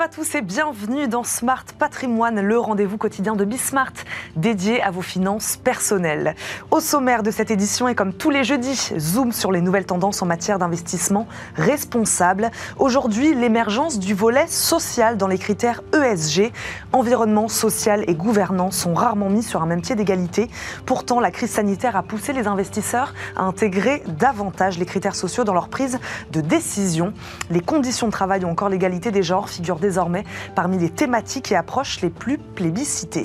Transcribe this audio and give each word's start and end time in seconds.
Bonjour 0.00 0.12
à 0.12 0.16
tous 0.16 0.34
et 0.34 0.40
bienvenue 0.40 1.08
dans 1.08 1.24
Smart 1.24 1.66
Patrimoine, 1.78 2.40
le 2.40 2.58
rendez-vous 2.58 2.96
quotidien 2.96 3.36
de 3.36 3.44
Bismart 3.44 3.92
dédié 4.36 4.82
à 4.82 4.90
vos 4.90 5.02
finances 5.02 5.56
personnelles. 5.56 6.34
Au 6.70 6.80
sommaire 6.80 7.22
de 7.22 7.30
cette 7.30 7.50
édition 7.50 7.88
et 7.88 7.94
comme 7.94 8.12
tous 8.12 8.30
les 8.30 8.44
jeudis, 8.44 8.92
zoom 8.98 9.32
sur 9.32 9.52
les 9.52 9.60
nouvelles 9.60 9.86
tendances 9.86 10.22
en 10.22 10.26
matière 10.26 10.58
d'investissement 10.58 11.26
responsable. 11.56 12.50
Aujourd'hui, 12.78 13.34
l'émergence 13.34 13.98
du 13.98 14.14
volet 14.14 14.46
social 14.46 15.16
dans 15.16 15.26
les 15.26 15.38
critères 15.38 15.82
ESG. 15.94 16.52
Environnement, 16.92 17.48
social 17.48 18.04
et 18.06 18.14
gouvernance 18.14 18.76
sont 18.76 18.94
rarement 18.94 19.28
mis 19.28 19.42
sur 19.42 19.62
un 19.62 19.66
même 19.66 19.82
pied 19.82 19.94
d'égalité. 19.94 20.50
Pourtant, 20.86 21.20
la 21.20 21.30
crise 21.30 21.50
sanitaire 21.50 21.96
a 21.96 22.02
poussé 22.02 22.32
les 22.32 22.46
investisseurs 22.46 23.14
à 23.36 23.42
intégrer 23.42 24.02
davantage 24.06 24.78
les 24.78 24.86
critères 24.86 25.16
sociaux 25.16 25.44
dans 25.44 25.54
leur 25.54 25.68
prise 25.68 25.98
de 26.32 26.40
décision. 26.40 27.12
Les 27.50 27.60
conditions 27.60 28.06
de 28.06 28.12
travail 28.12 28.44
ou 28.44 28.48
encore 28.48 28.68
l'égalité 28.68 29.10
des 29.10 29.22
genres 29.22 29.48
figure 29.48 29.78
désormais 29.78 30.24
parmi 30.54 30.78
les 30.78 30.90
thématiques 30.90 31.52
et 31.52 31.56
approches 31.56 32.00
les 32.00 32.10
plus 32.10 32.38
plébiscitées. 32.38 33.24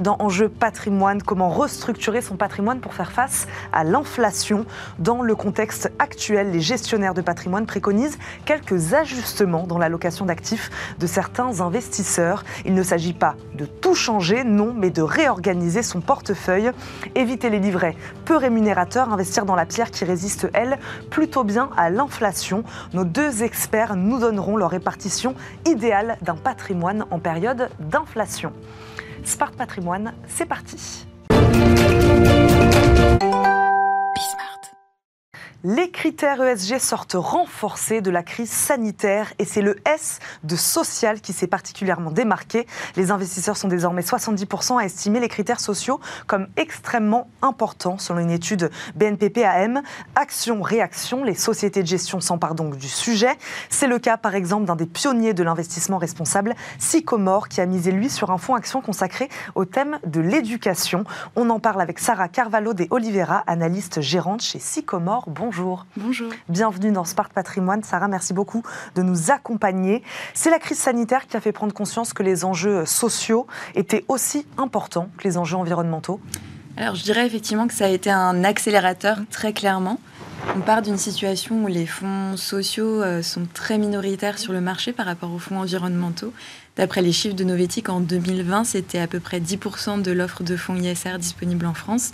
Dans 0.00 0.16
Enjeu 0.18 0.50
patrimoine, 0.50 1.22
comment 1.22 1.48
restructurer 1.48 2.20
son 2.20 2.36
patrimoine 2.36 2.80
pour 2.80 2.92
faire 2.92 3.10
face 3.10 3.46
à 3.72 3.84
l'inflation 3.84 4.66
Dans 4.98 5.22
le 5.22 5.34
contexte 5.34 5.90
actuel, 5.98 6.50
les 6.50 6.60
gestionnaires 6.60 7.14
de 7.14 7.22
patrimoine 7.22 7.64
préconisent 7.64 8.18
quelques 8.44 8.92
ajustements 8.92 9.66
dans 9.66 9.78
l'allocation 9.78 10.26
d'actifs 10.26 10.70
de 10.98 11.06
certains 11.06 11.60
investisseurs. 11.60 12.44
Il 12.66 12.74
ne 12.74 12.82
s'agit 12.82 13.14
pas 13.14 13.34
de 13.54 13.64
tout 13.64 13.94
changer, 13.94 14.44
non, 14.44 14.74
mais 14.76 14.90
de 14.90 15.00
réorganiser 15.00 15.82
son 15.82 16.02
portefeuille, 16.02 16.70
éviter 17.14 17.48
les 17.48 17.58
livrets 17.58 17.96
peu 18.26 18.36
rémunérateurs, 18.36 19.10
investir 19.10 19.46
dans 19.46 19.56
la 19.56 19.64
pierre 19.64 19.90
qui 19.90 20.04
résiste, 20.04 20.48
elle, 20.52 20.78
plutôt 21.08 21.44
bien 21.44 21.70
à 21.78 21.88
l'inflation. 21.88 22.62
Nos 22.92 23.04
deux 23.04 23.42
experts 23.42 23.96
nous 23.96 24.18
donneront 24.18 24.58
leur 24.58 24.70
répartition 24.70 25.34
idéale 25.66 26.18
d'un 26.20 26.36
patrimoine 26.36 27.06
en 27.10 27.18
période 27.18 27.70
d'inflation. 27.80 28.52
Spart 29.24 29.54
Patrimoine, 29.54 30.12
c'est 30.28 30.46
parti. 30.46 31.06
Les 35.64 35.92
critères 35.92 36.42
ESG 36.42 36.80
sortent 36.80 37.14
renforcés 37.14 38.00
de 38.00 38.10
la 38.10 38.24
crise 38.24 38.50
sanitaire 38.50 39.32
et 39.38 39.44
c'est 39.44 39.62
le 39.62 39.76
S 39.86 40.18
de 40.42 40.56
social 40.56 41.20
qui 41.20 41.32
s'est 41.32 41.46
particulièrement 41.46 42.10
démarqué. 42.10 42.66
Les 42.96 43.12
investisseurs 43.12 43.56
sont 43.56 43.68
désormais 43.68 44.02
70% 44.02 44.80
à 44.80 44.84
estimer 44.84 45.20
les 45.20 45.28
critères 45.28 45.60
sociaux 45.60 46.00
comme 46.26 46.48
extrêmement 46.56 47.30
importants 47.42 47.96
selon 47.96 48.18
une 48.18 48.32
étude 48.32 48.72
BNPP-AM. 48.96 49.82
Action-réaction, 50.16 51.22
les 51.22 51.36
sociétés 51.36 51.82
de 51.82 51.86
gestion 51.86 52.18
s'emparent 52.18 52.56
donc 52.56 52.76
du 52.76 52.88
sujet. 52.88 53.38
C'est 53.70 53.86
le 53.86 54.00
cas 54.00 54.16
par 54.16 54.34
exemple 54.34 54.64
d'un 54.64 54.74
des 54.74 54.86
pionniers 54.86 55.32
de 55.32 55.44
l'investissement 55.44 55.98
responsable, 55.98 56.56
Sycomore, 56.80 57.46
qui 57.46 57.60
a 57.60 57.66
misé 57.66 57.92
lui 57.92 58.10
sur 58.10 58.32
un 58.32 58.38
fonds 58.38 58.56
action 58.56 58.80
consacré 58.80 59.28
au 59.54 59.64
thème 59.64 60.00
de 60.06 60.20
l'éducation. 60.20 61.04
On 61.36 61.50
en 61.50 61.60
parle 61.60 61.82
avec 61.82 62.00
Sarah 62.00 62.26
Carvalho 62.26 62.74
des 62.74 62.88
Oliveira, 62.90 63.44
analyste 63.46 64.00
gérante 64.00 64.42
chez 64.42 64.58
Sycomore. 64.58 65.26
Bonjour 65.28 65.51
bonjour. 65.52 65.84
Bonjour. 65.98 66.32
Bienvenue 66.48 66.92
dans 66.92 67.04
Spart 67.04 67.30
Patrimoine. 67.30 67.82
Sarah, 67.82 68.08
merci 68.08 68.32
beaucoup 68.32 68.62
de 68.94 69.02
nous 69.02 69.30
accompagner. 69.30 70.02
C'est 70.32 70.48
la 70.48 70.58
crise 70.58 70.78
sanitaire 70.78 71.26
qui 71.26 71.36
a 71.36 71.42
fait 71.42 71.52
prendre 71.52 71.74
conscience 71.74 72.14
que 72.14 72.22
les 72.22 72.46
enjeux 72.46 72.86
sociaux 72.86 73.46
étaient 73.74 74.02
aussi 74.08 74.46
importants 74.56 75.10
que 75.18 75.24
les 75.24 75.36
enjeux 75.36 75.58
environnementaux 75.58 76.20
Alors, 76.78 76.94
je 76.94 77.02
dirais 77.02 77.26
effectivement 77.26 77.66
que 77.66 77.74
ça 77.74 77.84
a 77.84 77.88
été 77.88 78.10
un 78.10 78.44
accélérateur, 78.44 79.18
très 79.30 79.52
clairement. 79.52 80.00
On 80.56 80.60
part 80.60 80.80
d'une 80.80 80.96
situation 80.96 81.64
où 81.64 81.66
les 81.66 81.86
fonds 81.86 82.38
sociaux 82.38 83.02
euh, 83.02 83.20
sont 83.20 83.46
très 83.52 83.76
minoritaires 83.76 84.38
sur 84.38 84.54
le 84.54 84.62
marché 84.62 84.92
par 84.94 85.04
rapport 85.04 85.32
aux 85.32 85.38
fonds 85.38 85.58
environnementaux. 85.58 86.32
D'après 86.76 87.02
les 87.02 87.12
chiffres 87.12 87.36
de 87.36 87.44
Novetic, 87.44 87.90
en 87.90 88.00
2020, 88.00 88.64
c'était 88.64 89.00
à 89.00 89.06
peu 89.06 89.20
près 89.20 89.38
10% 89.38 90.00
de 90.00 90.12
l'offre 90.12 90.42
de 90.44 90.56
fonds 90.56 90.76
ISR 90.76 91.18
disponible 91.18 91.66
en 91.66 91.74
France. 91.74 92.12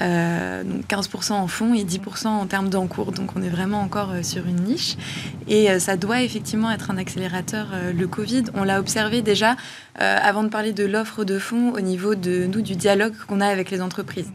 Euh, 0.00 0.64
donc 0.64 0.86
15% 0.88 1.32
en 1.32 1.46
fonds 1.46 1.74
et 1.74 1.84
10% 1.84 2.26
en 2.26 2.46
termes 2.46 2.68
d'encours. 2.68 3.12
Donc 3.12 3.30
on 3.36 3.42
est 3.42 3.48
vraiment 3.48 3.80
encore 3.80 4.10
euh, 4.12 4.22
sur 4.22 4.46
une 4.46 4.62
niche. 4.62 4.96
Et 5.48 5.70
euh, 5.70 5.78
ça 5.78 5.96
doit 5.96 6.22
effectivement 6.22 6.70
être 6.70 6.90
un 6.90 6.98
accélérateur, 6.98 7.68
le 7.94 8.06
Covid. 8.06 8.44
On 8.54 8.64
l'a 8.64 8.80
observé 8.80 9.22
déjà 9.22 9.56
avant 9.96 10.42
de 10.42 10.48
parler 10.48 10.72
de 10.72 10.84
l'offre 10.84 11.22
de 11.22 11.38
fonds 11.38 11.72
au 11.72 11.80
niveau 11.80 12.16
de 12.16 12.46
nous, 12.46 12.62
du 12.62 12.74
dialogue 12.74 13.12
qu'on 13.28 13.40
a 13.40 13.46
avec 13.46 13.70
les 13.70 13.80
entreprises. 13.80 14.28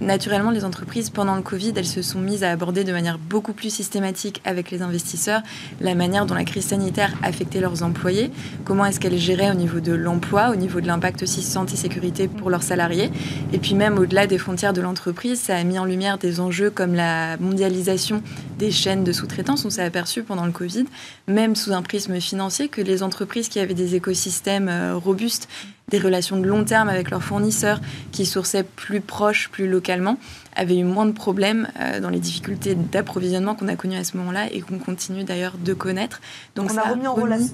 Naturellement, 0.00 0.50
les 0.50 0.66
entreprises, 0.66 1.08
pendant 1.08 1.34
le 1.34 1.40
Covid, 1.40 1.72
elles 1.76 1.86
se 1.86 2.02
sont 2.02 2.20
mises 2.20 2.44
à 2.44 2.50
aborder 2.50 2.84
de 2.84 2.92
manière 2.92 3.18
beaucoup 3.18 3.54
plus 3.54 3.72
systématique 3.72 4.42
avec 4.44 4.70
les 4.70 4.82
investisseurs 4.82 5.40
la 5.80 5.94
manière 5.94 6.26
dont 6.26 6.34
la 6.34 6.44
crise 6.44 6.66
sanitaire 6.66 7.14
affectait 7.22 7.60
leurs 7.60 7.82
employés, 7.82 8.30
comment 8.64 8.84
est-ce 8.84 9.00
qu'elles 9.00 9.18
géraient 9.18 9.50
au 9.50 9.54
niveau 9.54 9.80
de 9.80 9.92
l'emploi, 9.92 10.50
au 10.50 10.56
niveau 10.56 10.82
de 10.82 10.86
l'impact 10.86 11.22
aussi 11.22 11.42
santé-sécurité 11.42 12.28
pour 12.28 12.50
leurs 12.50 12.62
salariés, 12.62 13.10
et 13.52 13.58
puis 13.58 13.74
même 13.74 13.98
au-delà 13.98 14.26
des 14.26 14.38
frontières 14.38 14.74
de 14.74 14.82
l'entreprise 14.82 14.97
ça 15.36 15.56
a 15.56 15.64
mis 15.64 15.78
en 15.78 15.84
lumière 15.84 16.18
des 16.18 16.40
enjeux 16.40 16.70
comme 16.70 16.94
la 16.94 17.36
mondialisation 17.38 18.22
des 18.58 18.70
chaînes 18.70 19.04
de 19.04 19.12
sous-traitance. 19.12 19.64
On 19.64 19.70
s'est 19.70 19.82
aperçu 19.82 20.22
pendant 20.22 20.46
le 20.46 20.52
Covid, 20.52 20.84
même 21.26 21.56
sous 21.56 21.72
un 21.72 21.82
prisme 21.82 22.20
financier, 22.20 22.68
que 22.68 22.80
les 22.80 23.02
entreprises 23.02 23.48
qui 23.48 23.60
avaient 23.60 23.74
des 23.74 23.94
écosystèmes 23.94 24.68
euh, 24.68 24.96
robustes 24.96 25.48
des 25.88 25.98
relations 25.98 26.38
de 26.38 26.46
long 26.46 26.64
terme 26.64 26.88
avec 26.88 27.10
leurs 27.10 27.22
fournisseurs 27.22 27.80
qui 28.12 28.26
sourçaient 28.26 28.64
plus 28.64 29.00
proches, 29.00 29.48
plus 29.50 29.68
localement, 29.68 30.18
avaient 30.58 30.76
eu 30.76 30.84
moins 30.84 31.06
de 31.06 31.12
problèmes 31.12 31.68
euh, 31.80 32.00
dans 32.00 32.10
les 32.10 32.18
difficultés 32.18 32.74
d'approvisionnement 32.74 33.54
qu'on 33.54 33.68
a 33.68 33.76
connues 33.76 33.96
à 33.96 34.04
ce 34.04 34.16
moment-là 34.16 34.52
et 34.52 34.60
qu'on 34.60 34.78
continue 34.78 35.24
d'ailleurs 35.24 35.54
de 35.56 35.72
connaître. 35.72 36.20
Donc 36.56 36.70
on 36.72 36.76
a 36.76 36.82
remis, 36.82 37.06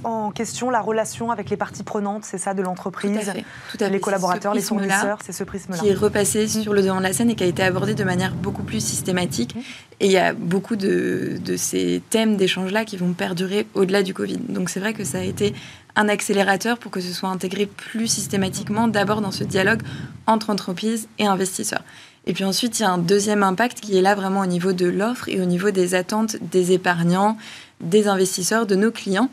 En, 0.05 0.31
question 0.31 0.71
la 0.71 0.81
relation 0.81 1.31
avec 1.31 1.51
les 1.51 1.57
parties 1.57 1.83
prenantes, 1.83 2.25
c'est 2.25 2.39
ça, 2.39 2.55
de 2.55 2.63
l'entreprise, 2.63 3.33
les 3.79 4.01
collaborateurs, 4.01 4.55
les 4.55 4.63
fournisseurs, 4.63 5.19
c'est 5.23 5.33
ce 5.33 5.45
prisme-là. 5.45 5.79
Qui 5.79 5.89
est 5.89 5.95
repassé 5.95 6.47
mmh. 6.47 6.63
sur 6.63 6.73
le 6.73 6.83
devant 6.83 6.99
de 6.99 7.03
la 7.03 7.13
scène 7.13 7.31
et 7.31 7.35
qui 7.35 7.45
a 7.45 7.47
été 7.47 7.63
abordé 7.63 7.95
de 7.95 8.05
manière 8.05 8.35
beaucoup 8.35 8.63
plus 8.63 8.83
systématique. 8.83 9.55
Mmh. 9.55 9.61
Et 10.01 10.07
il 10.07 10.13
y 10.13 10.19
a 10.19 10.33
beaucoup 10.33 10.75
de, 10.75 11.39
de 11.45 11.57
ces 11.57 12.03
thèmes 12.11 12.37
d'échange-là 12.37 12.85
qui 12.85 12.97
vont 12.97 13.13
perdurer 13.13 13.67
au-delà 13.75 14.03
du 14.03 14.15
Covid. 14.15 14.39
Donc 14.49 14.71
c'est 14.71 14.81
vrai 14.81 14.95
que 14.95 15.05
ça 15.05 15.19
a 15.19 15.23
été 15.23 15.55
un 15.95 16.09
accélérateur 16.09 16.79
pour 16.79 16.91
que 16.91 17.01
ce 17.01 17.13
soit 17.13 17.29
intégré 17.29 17.67
plus 17.67 18.09
systématiquement, 18.09 18.89
d'abord 18.89 19.21
dans 19.21 19.31
ce 19.31 19.45
dialogue 19.45 19.83
entre 20.27 20.51
entreprises 20.51 21.09
et 21.19 21.27
investisseurs. 21.27 21.83
Et 22.27 22.33
puis 22.33 22.45
ensuite, 22.45 22.79
il 22.79 22.83
y 22.83 22.87
a 22.87 22.91
un 22.91 22.99
deuxième 22.99 23.43
impact 23.43 23.81
qui 23.81 23.97
est 23.99 24.01
là 24.01 24.15
vraiment 24.15 24.41
au 24.41 24.47
niveau 24.47 24.73
de 24.73 24.87
l'offre 24.87 25.29
et 25.29 25.41
au 25.41 25.45
niveau 25.45 25.71
des 25.71 25.95
attentes 25.95 26.37
des 26.41 26.73
épargnants, 26.73 27.37
des 27.81 28.09
investisseurs, 28.09 28.67
de 28.67 28.75
nos 28.77 28.91
clients 28.91 29.29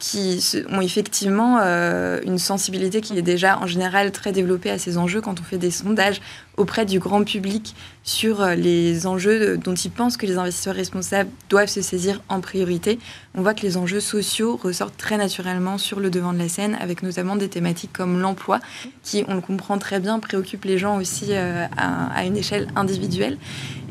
qui 0.00 0.44
ont 0.70 0.80
effectivement 0.80 1.60
euh, 1.62 2.20
une 2.24 2.38
sensibilité 2.38 3.00
qui 3.00 3.16
est 3.16 3.22
déjà 3.22 3.58
en 3.58 3.66
général 3.66 4.12
très 4.12 4.32
développée 4.32 4.70
à 4.70 4.78
ces 4.78 4.98
enjeux 4.98 5.20
quand 5.20 5.40
on 5.40 5.44
fait 5.44 5.58
des 5.58 5.70
sondages 5.70 6.20
auprès 6.56 6.86
du 6.86 6.98
grand 6.98 7.24
public 7.24 7.74
sur 8.04 8.42
euh, 8.42 8.54
les 8.54 9.06
enjeux 9.06 9.56
dont 9.56 9.74
ils 9.74 9.90
pensent 9.90 10.16
que 10.16 10.26
les 10.26 10.36
investisseurs 10.36 10.74
responsables 10.74 11.30
doivent 11.48 11.68
se 11.68 11.82
saisir 11.82 12.20
en 12.28 12.40
priorité. 12.40 12.98
On 13.34 13.42
voit 13.42 13.54
que 13.54 13.62
les 13.62 13.76
enjeux 13.76 14.00
sociaux 14.00 14.58
ressortent 14.62 14.96
très 14.96 15.16
naturellement 15.16 15.78
sur 15.78 15.98
le 15.98 16.10
devant 16.10 16.32
de 16.32 16.38
la 16.38 16.48
scène, 16.48 16.76
avec 16.80 17.02
notamment 17.02 17.34
des 17.34 17.48
thématiques 17.48 17.92
comme 17.92 18.20
l'emploi, 18.20 18.60
qui, 19.02 19.24
on 19.26 19.34
le 19.34 19.40
comprend 19.40 19.78
très 19.78 20.00
bien, 20.00 20.18
préoccupent 20.20 20.66
les 20.66 20.78
gens 20.78 20.98
aussi 20.98 21.26
euh, 21.30 21.66
à, 21.76 22.24
une 22.24 22.36
échelle 22.36 22.68
individuelle. 22.76 23.38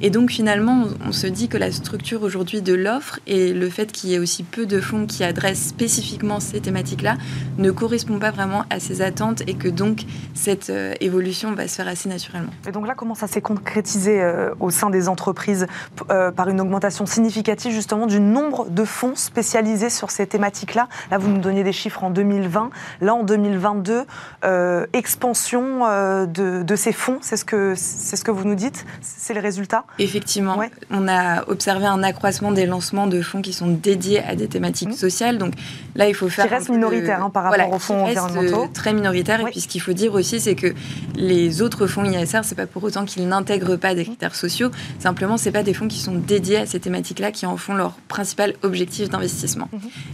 Et 0.02 0.10
donc 0.10 0.32
finalement, 0.32 0.88
on, 1.06 1.12
se 1.12 1.28
dit 1.28 1.48
que 1.48 1.58
la 1.58 1.72
structure 1.72 2.24
aujourd'hui 2.24 2.62
de 2.62 2.74
l'offre 2.74 3.20
et 3.26 3.54
le 3.54 3.70
fait 3.70 3.92
qu'il 3.92 4.10
y 4.10 4.14
ait 4.16 4.20
aussi 4.20 4.44
peu 4.44 4.66
de 4.66 4.80
fonds 4.80 5.06
qui 5.06 5.24
adressent 5.24 5.68
spécifiquement 5.68 6.40
ces 6.40 6.60
thématiques-là 6.60 7.18
ne 7.58 7.72
correspond 7.72 8.20
pas 8.20 8.32
vraiment 8.32 8.66
à 8.70 8.80
ces 8.80 9.02
attentes 9.02 9.44
et 9.48 9.54
que 9.54 9.70
donc 9.70 10.04
cette 10.34 10.70
euh, 10.70 10.94
évolution 11.00 11.54
va 11.54 11.68
se 11.68 11.76
faire 11.76 11.88
assez 11.88 12.10
naturellement. 12.10 12.53
Et 12.68 12.72
donc 12.72 12.88
là, 12.88 12.94
comment 12.96 13.16
ça 13.16 13.28
s'est 13.28 13.42
concrétisé 13.42 14.22
euh, 14.22 14.54
au 14.60 14.70
sein 14.70 14.90
des 14.90 15.10
entreprises 15.10 15.68
euh, 16.10 16.32
par 16.32 16.50
une 16.50 16.62
augmentation 16.62 17.06
significative 17.06 17.72
justement 17.72 18.08
du 18.08 18.20
nombre 18.20 18.70
de 18.70 18.86
fonds 18.86 19.16
spécialisés 19.16 19.90
sur 19.90 20.12
ces 20.12 20.28
thématiques-là? 20.28 20.88
Là, 21.12 21.18
vous 21.18 21.30
nous 21.30 21.40
donniez 21.40 21.64
des 21.64 21.74
chiffres 21.74 22.04
en 22.04 22.10
2020. 22.10 22.70
Là, 23.02 23.16
en 23.16 23.24
2022, 23.24 24.04
euh, 24.46 24.86
expansion 24.94 25.84
de, 26.28 26.76
ces 26.76 26.92
fonds, 26.92 27.20
c'est 27.22 27.38
ce, 27.38 27.46
que, 27.46 27.76
ce 27.76 28.24
que 28.24 28.32
vous 28.32 28.46
nous 28.46 28.56
dites? 28.56 28.86
C'est 29.02 29.34
le 29.34 29.42
résultat? 29.42 29.86
Effectivement. 30.00 30.60
On 30.90 31.08
a 31.08 31.48
observé 31.48 31.86
un 31.86 32.04
accroissement 32.04 32.52
des 32.52 32.66
lancements 32.66 33.08
de 33.08 33.22
fonds 33.22 33.42
qui 33.42 33.54
sont 33.54 33.68
dédiés 33.68 34.24
à 34.24 34.36
des 34.36 34.48
thématiques 34.48 34.90
mmh. 34.90 34.94
sociales. 34.94 35.38
Donc 35.38 35.54
là, 35.96 36.08
il 36.08 36.16
faut 36.16 36.30
faire... 36.30 36.48
Qui 36.48 36.54
reste 36.54 36.70
minoritaire 36.70 37.24
hein, 37.24 37.30
par 37.30 37.44
rapport 37.44 37.74
aux 37.74 37.80
fonds 37.80 38.04
environnementaux. 38.04 38.68
Très 38.74 38.94
minoritaire. 38.94 39.40
Et 39.42 39.52
puis 39.52 39.62
ce 39.62 39.68
qu'il 39.68 39.82
faut 39.82 39.94
dire 39.94 40.14
aussi, 40.14 40.40
c'est 40.40 40.56
que 40.56 40.74
les 41.16 41.62
autres 41.62 41.88
fonds 41.88 42.04
ISR, 42.04 42.43
c'est 42.44 42.56
pas 42.56 42.68
pour 42.68 42.84
autant 42.84 43.06
qu'ils 43.06 43.28
n'intègrent 43.28 43.76
pas 43.76 43.96
des 43.96 44.06
critères 44.06 44.36
sociaux. 44.36 44.70
Simplement, 45.00 45.38
c'est 45.38 45.52
pas 45.52 45.64
des 45.64 45.74
fonds 45.74 45.88
qui 45.88 46.00
sont 46.00 46.16
dédiés 46.16 46.58
à 46.58 46.66
ces 46.66 46.80
thématiques-là 46.80 47.32
qui 47.32 47.46
en 47.46 47.58
font 47.58 47.74
leur 47.74 47.94
principal 48.08 48.54
objectif 48.62 49.10
d'investissement. 49.10 49.70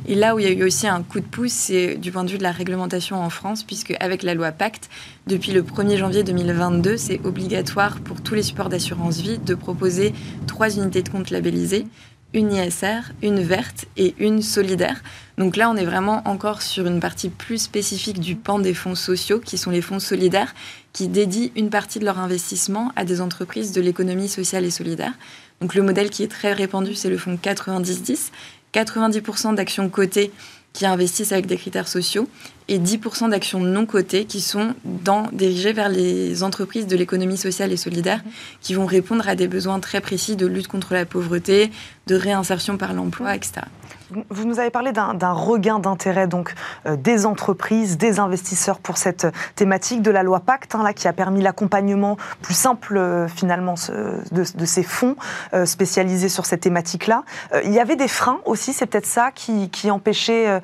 Et 0.08 0.16
là 0.16 0.36
où 0.36 0.40
il 0.40 0.46
y 0.46 0.48
a 0.48 0.52
eu 0.52 0.64
aussi 0.64 0.88
un 0.88 1.04
coup 1.04 1.20
de 1.20 1.26
pouce, 1.26 1.52
c'est 1.52 1.96
du 1.96 2.12
point 2.12 2.24
de 2.24 2.32
vue 2.32 2.38
de 2.38 2.44
la 2.44 2.52
réglementation 2.52 3.22
en 3.22 3.30
France, 3.30 3.64
puisque 3.64 3.94
avec 4.00 4.24
la 4.24 4.34
loi 4.34 4.52
Pacte, 4.52 4.90
depuis 5.28 5.52
le 5.52 5.62
1er 5.64 5.98
janvier 5.98 6.24
2022, 6.24 6.98
c'est 6.98 7.20
obligatoire 7.24 8.00
pour 8.00 8.22
tous 8.22 8.36
les 8.36 8.44
supports 8.44 8.70
d'assurance 8.70 9.20
vie 9.20 9.38
de 9.38 9.56
proposer 9.56 10.14
trois 10.48 10.76
unités 10.76 11.04
de 11.04 11.10
compte 11.10 11.30
labellisées 11.30 11.86
une 12.34 12.54
ISR, 12.54 13.12
une 13.22 13.40
verte 13.40 13.86
et 13.98 14.14
une 14.20 14.42
solidaire. 14.42 15.02
Donc 15.38 15.56
là, 15.56 15.70
on 15.70 15.76
est 15.76 15.86
vraiment 15.86 16.22
encore 16.26 16.62
sur 16.62 16.86
une 16.86 17.00
partie 17.00 17.30
plus 17.30 17.58
spécifique 17.58 18.20
du 18.20 18.36
pan 18.36 18.60
des 18.60 18.74
fonds 18.74 18.96
sociaux, 18.96 19.40
qui 19.40 19.58
sont 19.58 19.72
les 19.72 19.82
fonds 19.82 20.00
solidaires, 20.00 20.54
qui 20.94 21.08
dédient 21.08 21.50
une 21.56 21.70
partie 21.70 22.00
de 22.00 22.06
leur 22.06 22.20
investissement 22.20 22.92
à 22.96 23.06
des 23.06 23.22
entreprises 23.22 23.72
de 23.72 23.82
l'économie 23.82 24.30
sociale 24.30 24.66
et 24.66 24.72
solidaire. 24.72 25.14
Donc 25.62 25.76
le 25.76 25.84
modèle 25.84 26.10
qui 26.10 26.24
est 26.24 26.28
très 26.28 26.54
répandu, 26.54 26.96
c'est 26.96 27.10
le 27.10 27.18
fonds 27.18 27.38
90-10. 27.42 28.32
90% 28.74 29.56
d'actions 29.56 29.90
cotées 29.90 30.32
qui 30.74 30.86
investissent 30.86 31.32
avec 31.32 31.48
des 31.48 31.58
critères 31.58 31.88
sociaux 31.88 32.28
et 32.70 32.80
10% 32.80 33.32
d'actions 33.32 33.60
non 33.60 33.86
cotées 33.86 34.26
qui 34.26 34.40
sont 34.40 34.74
dans, 34.86 35.28
dirigées 35.34 35.74
vers 35.74 35.90
les 35.90 36.44
entreprises 36.44 36.88
de 36.88 36.96
l'économie 36.96 37.38
sociale 37.38 37.72
et 37.72 37.78
solidaire 37.78 38.22
qui 38.62 38.74
vont 38.74 38.86
répondre 38.86 39.28
à 39.28 39.36
des 39.36 39.48
besoins 39.48 39.80
très 39.80 40.00
précis 40.00 40.36
de 40.36 40.46
lutte 40.46 40.68
contre 40.68 40.94
la 40.94 41.06
pauvreté, 41.06 41.72
de 42.08 42.16
réinsertion 42.16 42.78
par 42.78 42.94
l'emploi, 42.94 43.36
etc. 43.36 43.62
Vous 44.30 44.46
nous 44.46 44.60
avez 44.60 44.72
parlé 44.72 44.92
d'un 44.92 45.32
regain 45.32 45.78
d'intérêt 45.78 46.28
donc 46.28 46.54
euh, 46.88 46.96
des 46.96 47.28
entreprises, 47.28 47.98
des 47.98 48.20
investisseurs 48.20 48.80
pour 48.80 48.98
cette 48.98 49.28
thématique 49.56 50.02
de 50.02 50.10
la 50.10 50.24
loi 50.24 50.40
Pacte, 50.40 50.74
hein, 50.74 50.84
là, 50.84 50.94
qui 50.94 51.08
a 51.08 51.14
permis 51.14 51.42
l'accompagnement 51.42 52.18
plus 52.42 52.56
simple 52.56 52.98
euh, 52.98 53.28
finalement 53.28 53.76
de, 54.32 54.66
ces 54.66 54.84
fonds 54.84 55.16
euh, 55.54 55.66
spécialisés 55.66 56.30
sur 56.30 56.46
cette 56.48 56.62
thématique-là. 56.62 57.24
il 57.64 57.72
y 57.72 57.80
avait 57.80 57.96
des 57.96 58.08
freins 58.08 58.40
aussi, 58.46 58.74
c'est 58.74 58.88
peut-être 58.88 59.06
ça 59.06 59.32
qui, 59.32 59.70
empêchait 59.92 60.62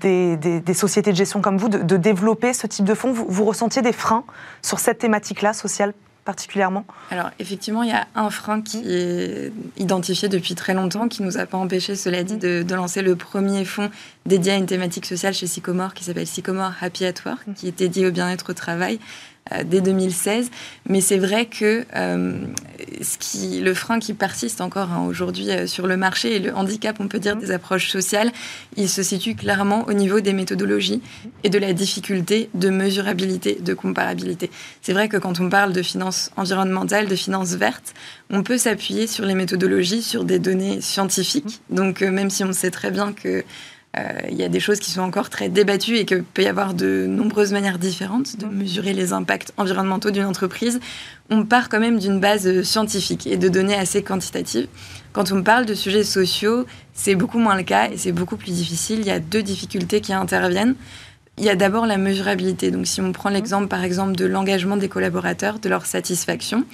des, 0.00 0.36
des, 0.36 0.74
sociétés 0.88 1.12
de 1.12 1.16
gestion 1.16 1.40
comme 1.40 1.56
vous 1.56 1.68
de, 1.68 1.96
développer 1.96 2.52
ce 2.52 2.66
type 2.66 2.84
de 2.84 2.94
fonds. 2.94 3.12
Vous, 3.12 3.26
vous 3.28 3.44
ressentiez 3.44 3.82
des 3.82 3.92
freins 3.92 4.24
sur 4.62 4.78
cette 4.78 4.98
thématique-là 4.98 5.52
sociale 5.52 5.94
particulièrement? 6.24 6.84
Alors 7.10 7.30
effectivement, 7.38 7.82
il 7.82 7.90
y 7.90 7.92
a 7.92 8.06
un 8.14 8.30
frein 8.30 8.62
qui 8.62 8.82
est 8.86 9.52
identifié 9.76 10.28
depuis 10.28 10.54
très 10.54 10.74
longtemps, 10.74 11.08
qui 11.08 11.22
ne 11.22 11.26
nous 11.26 11.38
a 11.38 11.46
pas 11.46 11.58
empêché, 11.58 11.96
cela 11.96 12.22
dit, 12.22 12.36
de, 12.36 12.64
lancer 12.74 13.02
le 13.02 13.14
premier 13.14 13.64
fonds 13.64 13.90
dédié 14.26 14.52
à 14.52 14.56
une 14.56 14.66
thématique 14.66 15.06
sociale 15.06 15.34
chez 15.34 15.46
Sycomore, 15.46 15.94
qui 15.94 16.04
s'appelle 16.04 16.26
Sycomore 16.26 16.72
Happy 16.80 17.04
at 17.04 17.14
Work, 17.24 17.42
qui 17.54 17.68
est 17.68 17.78
dédié 17.78 18.06
au 18.06 18.10
bien-être 18.10 18.50
au 18.50 18.54
travail 18.54 18.98
dès 19.64 19.80
2016. 19.80 20.50
Mais 20.88 21.00
c'est 21.00 21.18
vrai 21.18 21.46
que 21.46 21.84
euh, 21.94 22.46
ce 23.02 23.18
qui, 23.18 23.60
le 23.60 23.74
frein 23.74 23.98
qui 23.98 24.14
persiste 24.14 24.60
encore 24.60 24.90
hein, 24.90 25.04
aujourd'hui 25.06 25.50
euh, 25.50 25.66
sur 25.66 25.86
le 25.86 25.96
marché 25.96 26.36
et 26.36 26.38
le 26.38 26.54
handicap, 26.54 26.96
on 26.98 27.08
peut 27.08 27.18
dire, 27.18 27.36
des 27.36 27.50
approches 27.50 27.90
sociales, 27.90 28.32
il 28.76 28.88
se 28.88 29.02
situe 29.02 29.34
clairement 29.34 29.86
au 29.86 29.92
niveau 29.92 30.20
des 30.20 30.32
méthodologies 30.32 31.02
et 31.42 31.50
de 31.50 31.58
la 31.58 31.72
difficulté 31.72 32.48
de 32.54 32.70
mesurabilité, 32.70 33.58
de 33.60 33.74
comparabilité. 33.74 34.50
C'est 34.80 34.92
vrai 34.92 35.08
que 35.08 35.16
quand 35.16 35.40
on 35.40 35.48
parle 35.48 35.72
de 35.72 35.82
finances 35.82 36.30
environnementales, 36.36 37.06
de 37.06 37.16
finances 37.16 37.54
vertes, 37.54 37.94
on 38.30 38.42
peut 38.42 38.58
s'appuyer 38.58 39.06
sur 39.06 39.26
les 39.26 39.34
méthodologies, 39.34 40.02
sur 40.02 40.24
des 40.24 40.38
données 40.38 40.80
scientifiques. 40.80 41.60
Donc 41.70 42.00
même 42.00 42.30
si 42.30 42.44
on 42.44 42.52
sait 42.52 42.70
très 42.70 42.90
bien 42.90 43.12
que 43.12 43.28
euh, 43.28 43.42
il 44.30 44.36
y 44.36 44.42
a 44.42 44.48
des 44.48 44.60
choses 44.60 44.80
qui 44.80 44.90
sont 44.90 45.02
encore 45.02 45.30
très 45.30 45.48
débattues 45.48 45.96
et 45.96 46.04
qu'il 46.04 46.24
peut 46.24 46.42
y 46.42 46.48
avoir 46.48 46.74
de 46.74 47.06
nombreuses 47.08 47.52
manières 47.52 47.78
différentes 47.78 48.36
de 48.38 48.46
mesurer 48.46 48.92
les 48.92 49.12
impacts 49.12 49.52
environnementaux 49.56 50.10
d'une 50.10 50.24
entreprise. 50.24 50.80
On 51.30 51.44
part 51.44 51.68
quand 51.68 51.80
même 51.80 51.98
d'une 51.98 52.18
base 52.18 52.62
scientifique 52.62 53.26
et 53.26 53.36
de 53.36 53.48
données 53.48 53.76
assez 53.76 54.02
quantitatives. 54.02 54.66
Quand 55.12 55.30
on 55.30 55.42
parle 55.44 55.64
de 55.64 55.74
sujets 55.74 56.02
sociaux, 56.02 56.66
c'est 56.92 57.14
beaucoup 57.14 57.38
moins 57.38 57.56
le 57.56 57.62
cas 57.62 57.88
et 57.90 57.96
c'est 57.96 58.10
beaucoup 58.10 58.36
plus 58.36 58.50
difficile. 58.50 58.98
Il 58.98 59.06
y 59.06 59.12
a 59.12 59.20
deux 59.20 59.42
difficultés 59.42 60.00
qui 60.00 60.12
interviennent. 60.12 60.74
Il 61.38 61.44
y 61.44 61.48
a 61.48 61.56
d'abord 61.56 61.86
la 61.86 61.98
mesurabilité. 61.98 62.70
Donc, 62.72 62.86
si 62.86 63.00
on 63.00 63.12
prend 63.12 63.28
l'exemple, 63.28 63.68
par 63.68 63.84
exemple, 63.84 64.16
de 64.16 64.24
l'engagement 64.24 64.76
des 64.76 64.88
collaborateurs, 64.88 65.60
de 65.60 65.68
leur 65.68 65.86
satisfaction, 65.86 66.64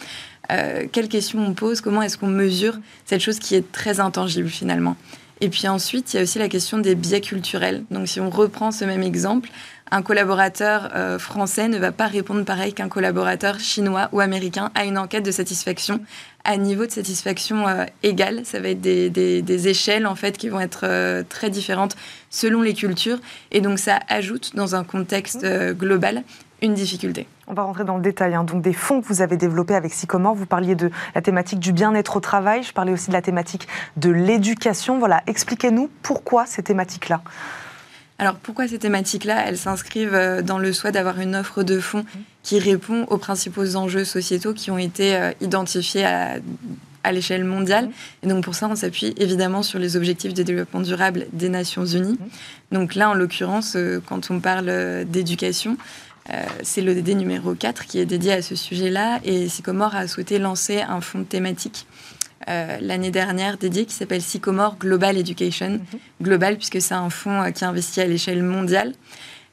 euh, 0.50 0.87
quelles 0.90 1.08
questions 1.08 1.44
on 1.46 1.55
pose? 1.55 1.81
Comment 1.81 2.02
est-ce 2.02 2.19
qu'on 2.19 2.28
mesure 2.28 2.78
cette 3.05 3.20
chose 3.20 3.38
qui 3.38 3.55
est 3.55 3.72
très 3.72 4.00
intangible 4.00 4.49
finalement? 4.49 4.96
Et 5.40 5.48
puis 5.48 5.69
ensuite, 5.69 6.12
il 6.12 6.16
y 6.16 6.20
a 6.20 6.22
aussi 6.22 6.38
la 6.38 6.48
question 6.48 6.78
des 6.78 6.94
biais 6.94 7.20
culturels. 7.20 7.84
Donc 7.90 8.08
si 8.08 8.20
on 8.20 8.31
reprend 8.31 8.72
ce 8.72 8.84
même 8.84 9.02
exemple, 9.02 9.48
un 9.90 10.02
collaborateur 10.02 10.90
euh, 10.94 11.19
français 11.19 11.69
ne 11.69 11.78
va 11.78 11.92
pas 11.92 12.06
répondre 12.06 12.44
pareil 12.44 12.72
qu'un 12.72 12.88
collaborateur 12.88 13.58
chinois 13.58 14.08
ou 14.12 14.20
américain 14.20 14.70
à 14.75 14.84
une 14.84 14.98
enquête 14.98 15.25
de 15.25 15.31
satisfaction 15.31 16.00
à 16.44 16.56
niveau 16.56 16.87
de 16.87 16.90
satisfaction 16.90 17.66
euh, 17.66 17.84
égal. 18.02 18.42
Ça 18.44 18.60
va 18.60 18.69
être 18.69 18.81
des, 18.81 19.69
échelles 19.69 20.06
en 20.06 20.14
fait 20.14 20.38
qui 20.38 20.48
vont 20.48 20.60
être 20.60 20.84
euh, 20.84 21.22
très 21.28 21.50
différentes 21.50 21.96
selon 22.31 22.62
les 22.62 22.75
cultures 22.75 23.19
et 23.50 23.60
donc 23.60 23.78
ça 23.78 23.98
ajoute 24.08 24.54
dans 24.54 24.75
un 24.75 24.84
contexte 24.84 25.44
global 25.72 26.22
une 26.62 26.74
difficulté. 26.74 27.26
On 27.46 27.54
va 27.54 27.62
rentrer 27.62 27.84
dans 27.84 27.96
le 27.96 28.02
détail. 28.02 28.34
Hein. 28.34 28.44
Donc 28.44 28.62
des 28.62 28.72
fonds 28.72 29.00
que 29.00 29.06
vous 29.06 29.22
avez 29.22 29.36
développés 29.36 29.74
avec 29.74 29.92
Sycomore, 29.92 30.34
vous 30.34 30.46
parliez 30.46 30.74
de 30.74 30.90
la 31.14 31.22
thématique 31.22 31.58
du 31.58 31.72
bien-être 31.72 32.16
au 32.16 32.20
travail, 32.20 32.62
je 32.62 32.72
parlais 32.72 32.92
aussi 32.92 33.08
de 33.08 33.14
la 33.14 33.22
thématique 33.22 33.66
de 33.96 34.10
l'éducation. 34.10 34.98
Voilà, 34.98 35.22
expliquez-nous 35.26 35.90
pourquoi 36.02 36.46
ces 36.46 36.62
thématiques-là. 36.62 37.22
Alors 38.20 38.34
pourquoi 38.34 38.68
ces 38.68 38.78
thématiques-là 38.78 39.44
Elles 39.46 39.56
s'inscrivent 39.56 40.14
euh, 40.14 40.42
dans 40.42 40.58
le 40.58 40.74
souhait 40.74 40.92
d'avoir 40.92 41.18
une 41.20 41.34
offre 41.34 41.62
de 41.62 41.80
fonds 41.80 42.04
qui 42.42 42.58
répond 42.58 43.04
aux 43.04 43.16
principaux 43.16 43.76
enjeux 43.76 44.04
sociétaux 44.04 44.52
qui 44.52 44.70
ont 44.70 44.76
été 44.76 45.16
euh, 45.16 45.32
identifiés 45.40 46.04
à, 46.04 46.34
à 47.02 47.12
l'échelle 47.12 47.44
mondiale. 47.44 47.88
Et 48.22 48.26
donc 48.26 48.44
pour 48.44 48.54
ça, 48.54 48.68
on 48.68 48.76
s'appuie 48.76 49.14
évidemment 49.16 49.62
sur 49.62 49.78
les 49.78 49.96
objectifs 49.96 50.34
de 50.34 50.42
développement 50.42 50.80
durable 50.80 51.28
des 51.32 51.48
Nations 51.48 51.86
Unies. 51.86 52.18
Donc 52.72 52.94
là, 52.94 53.08
en 53.08 53.14
l'occurrence, 53.14 53.74
euh, 53.76 54.02
quand 54.04 54.30
on 54.30 54.38
parle 54.38 55.06
d'éducation, 55.06 55.78
c'est 56.62 56.81
l'ODD 56.81 57.17
numéro 57.17 57.55
4 57.55 57.87
qui 57.87 57.99
est 57.99 58.06
dédié 58.06 58.32
à 58.32 58.43
ce 58.43 58.55
sujet-là. 58.55 59.21
Et 59.25 59.49
Sycomore 59.49 59.94
a 59.94 60.06
souhaité 60.06 60.38
lancer 60.38 60.81
un 60.81 61.00
fonds 61.00 61.25
thématique 61.25 61.87
euh, 62.49 62.79
l'année 62.81 63.11
dernière 63.11 63.59
dédié 63.59 63.85
qui 63.85 63.94
s'appelle 63.94 64.23
Sycomore 64.23 64.77
Global 64.79 65.19
Education. 65.19 65.73
Mhm. 65.73 65.99
Global, 66.23 66.56
puisque 66.56 66.81
c'est 66.81 66.94
un 66.94 67.11
fonds 67.11 67.43
euh, 67.43 67.50
qui 67.50 67.65
investit 67.65 68.00
à 68.00 68.06
l'échelle 68.06 68.43
mondiale. 68.43 68.94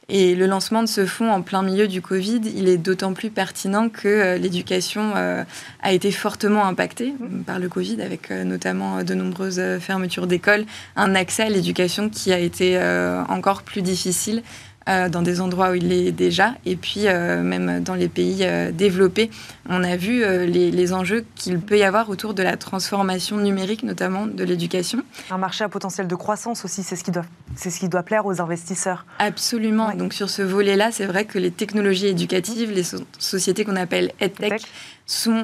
Et 0.09 0.35
le 0.35 0.45
lancement 0.45 0.83
de 0.83 0.87
ce 0.87 1.05
fonds 1.05 1.29
en 1.29 1.41
plein 1.41 1.61
milieu 1.61 1.89
du 1.89 2.01
Covid, 2.01 2.39
il 2.55 2.69
est 2.69 2.77
d'autant 2.77 3.11
plus 3.11 3.29
pertinent 3.29 3.89
que 3.89 4.37
l'éducation 4.37 5.13
a 5.13 5.91
été 5.91 6.11
fortement 6.11 6.63
impactée 6.63 7.13
mhm. 7.19 7.43
par 7.43 7.59
le 7.59 7.67
Covid, 7.67 8.01
avec 8.01 8.31
notamment 8.31 9.03
de 9.03 9.13
nombreuses 9.13 9.61
fermetures 9.81 10.25
d'écoles, 10.25 10.63
un 10.95 11.13
accès 11.13 11.43
à 11.43 11.49
l'éducation 11.49 12.09
qui 12.09 12.31
a 12.31 12.39
été 12.39 12.79
encore 13.27 13.63
plus 13.63 13.81
difficile 13.81 14.43
euh, 14.87 15.09
dans 15.09 15.21
des 15.21 15.41
endroits 15.41 15.71
où 15.71 15.73
il 15.73 15.91
est 15.91 16.13
déjà, 16.13 16.53
et 16.65 16.77
puis 16.77 17.07
euh, 17.07 17.41
même 17.43 17.83
dans 17.83 17.93
les 17.93 18.07
pays 18.07 18.39
euh, 18.43 18.71
développés. 18.71 19.29
On 19.67 19.83
a 19.83 19.97
vu 19.97 20.23
les, 20.47 20.93
enjeux 20.93 21.25
qu'il 21.35 21.59
peut 21.59 21.77
y 21.77 21.83
avoir 21.83 22.09
autour 22.09 22.33
de 22.33 22.41
la 22.41 22.55
transformation 22.55 23.35
numérique, 23.35 23.83
notamment 23.83 24.25
de 24.25 24.43
l'éducation. 24.45 25.03
Un 25.29 25.37
marché 25.37 25.65
à 25.65 25.69
potentiel 25.69 26.07
de 26.07 26.15
croissance 26.15 26.63
aussi, 26.63 26.83
c'est 26.83 26.95
ce 26.95 27.03
qui 27.03 27.11
doit, 27.11 27.25
c'est 27.55 27.69
ce 27.69 27.79
qui 27.81 27.89
doit 27.89 28.03
plaire 28.03 28.25
aux 28.25 28.39
investisseurs. 28.39 29.05
Absolument. 29.19 29.93
Donc 29.93 30.13
sur 30.13 30.29
ce 30.29 30.41
volet-là, 30.41 30.93
c'est 30.93 31.05
vrai 31.05 31.25
que 31.25 31.37
les 31.37 31.51
technologies 31.51 32.07
éducatives, 32.07 32.71
les 32.71 32.85
sociétés 33.19 33.65
qu'on 33.65 33.75
appelle 33.75 34.13
EdTech, 34.21 34.61
sont 35.05 35.43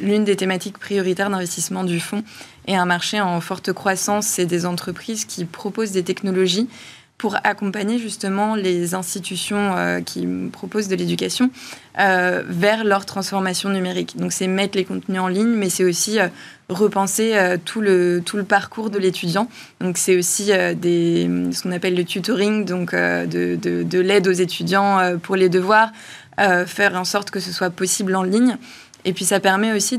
l'une 0.00 0.24
des 0.24 0.36
thématiques 0.36 0.78
prioritaires 0.78 1.30
d'investissement 1.30 1.82
du 1.82 1.98
fonds. 1.98 2.22
Et 2.68 2.76
un 2.76 2.84
marché 2.84 3.20
en 3.20 3.40
forte 3.40 3.72
croissance, 3.72 4.26
c'est 4.26 4.46
des 4.46 4.66
entreprises 4.66 5.24
qui 5.24 5.44
proposent 5.44 5.92
des 5.92 6.04
technologies 6.04 6.68
pour 7.18 7.36
accompagner 7.44 7.98
justement 7.98 8.54
les 8.54 8.94
institutions 8.94 9.74
euh, 9.76 10.00
qui 10.00 10.26
proposent 10.52 10.88
de 10.88 10.96
l'éducation 10.96 11.50
euh, 11.98 12.42
vers 12.46 12.84
leur 12.84 13.06
transformation 13.06 13.70
numérique. 13.70 14.16
Donc 14.18 14.32
c'est 14.32 14.46
mettre 14.46 14.76
les 14.76 14.84
contenus 14.84 15.20
en 15.20 15.28
ligne, 15.28 15.54
mais 15.54 15.70
c'est 15.70 15.84
aussi 15.84 16.20
euh, 16.20 16.28
repenser 16.68 17.34
tout, 17.64 17.80
le, 17.80 18.20
tout 18.24 18.36
le 18.36 18.44
parcours 18.44 18.90
de 18.90 18.98
l'étudiant. 18.98 19.48
Donc 19.80 19.98
c'est 19.98 20.16
aussi 20.16 20.46
des, 20.76 21.30
ce 21.52 21.62
qu'on 21.62 21.70
appelle 21.70 21.94
le 21.94 22.04
tutoring, 22.04 22.64
donc 22.64 22.92
de, 22.92 23.54
de, 23.54 23.84
de 23.84 24.00
l'aide 24.00 24.26
aux 24.26 24.32
étudiants 24.32 25.16
pour 25.22 25.36
les 25.36 25.48
devoirs, 25.48 25.92
faire 26.36 26.96
en 26.96 27.04
sorte 27.04 27.30
que 27.30 27.38
ce 27.38 27.52
soit 27.52 27.70
possible 27.70 28.16
en 28.16 28.24
ligne. 28.24 28.56
Et 29.04 29.12
puis 29.12 29.24
ça 29.24 29.38
permet 29.38 29.72
aussi 29.72 29.98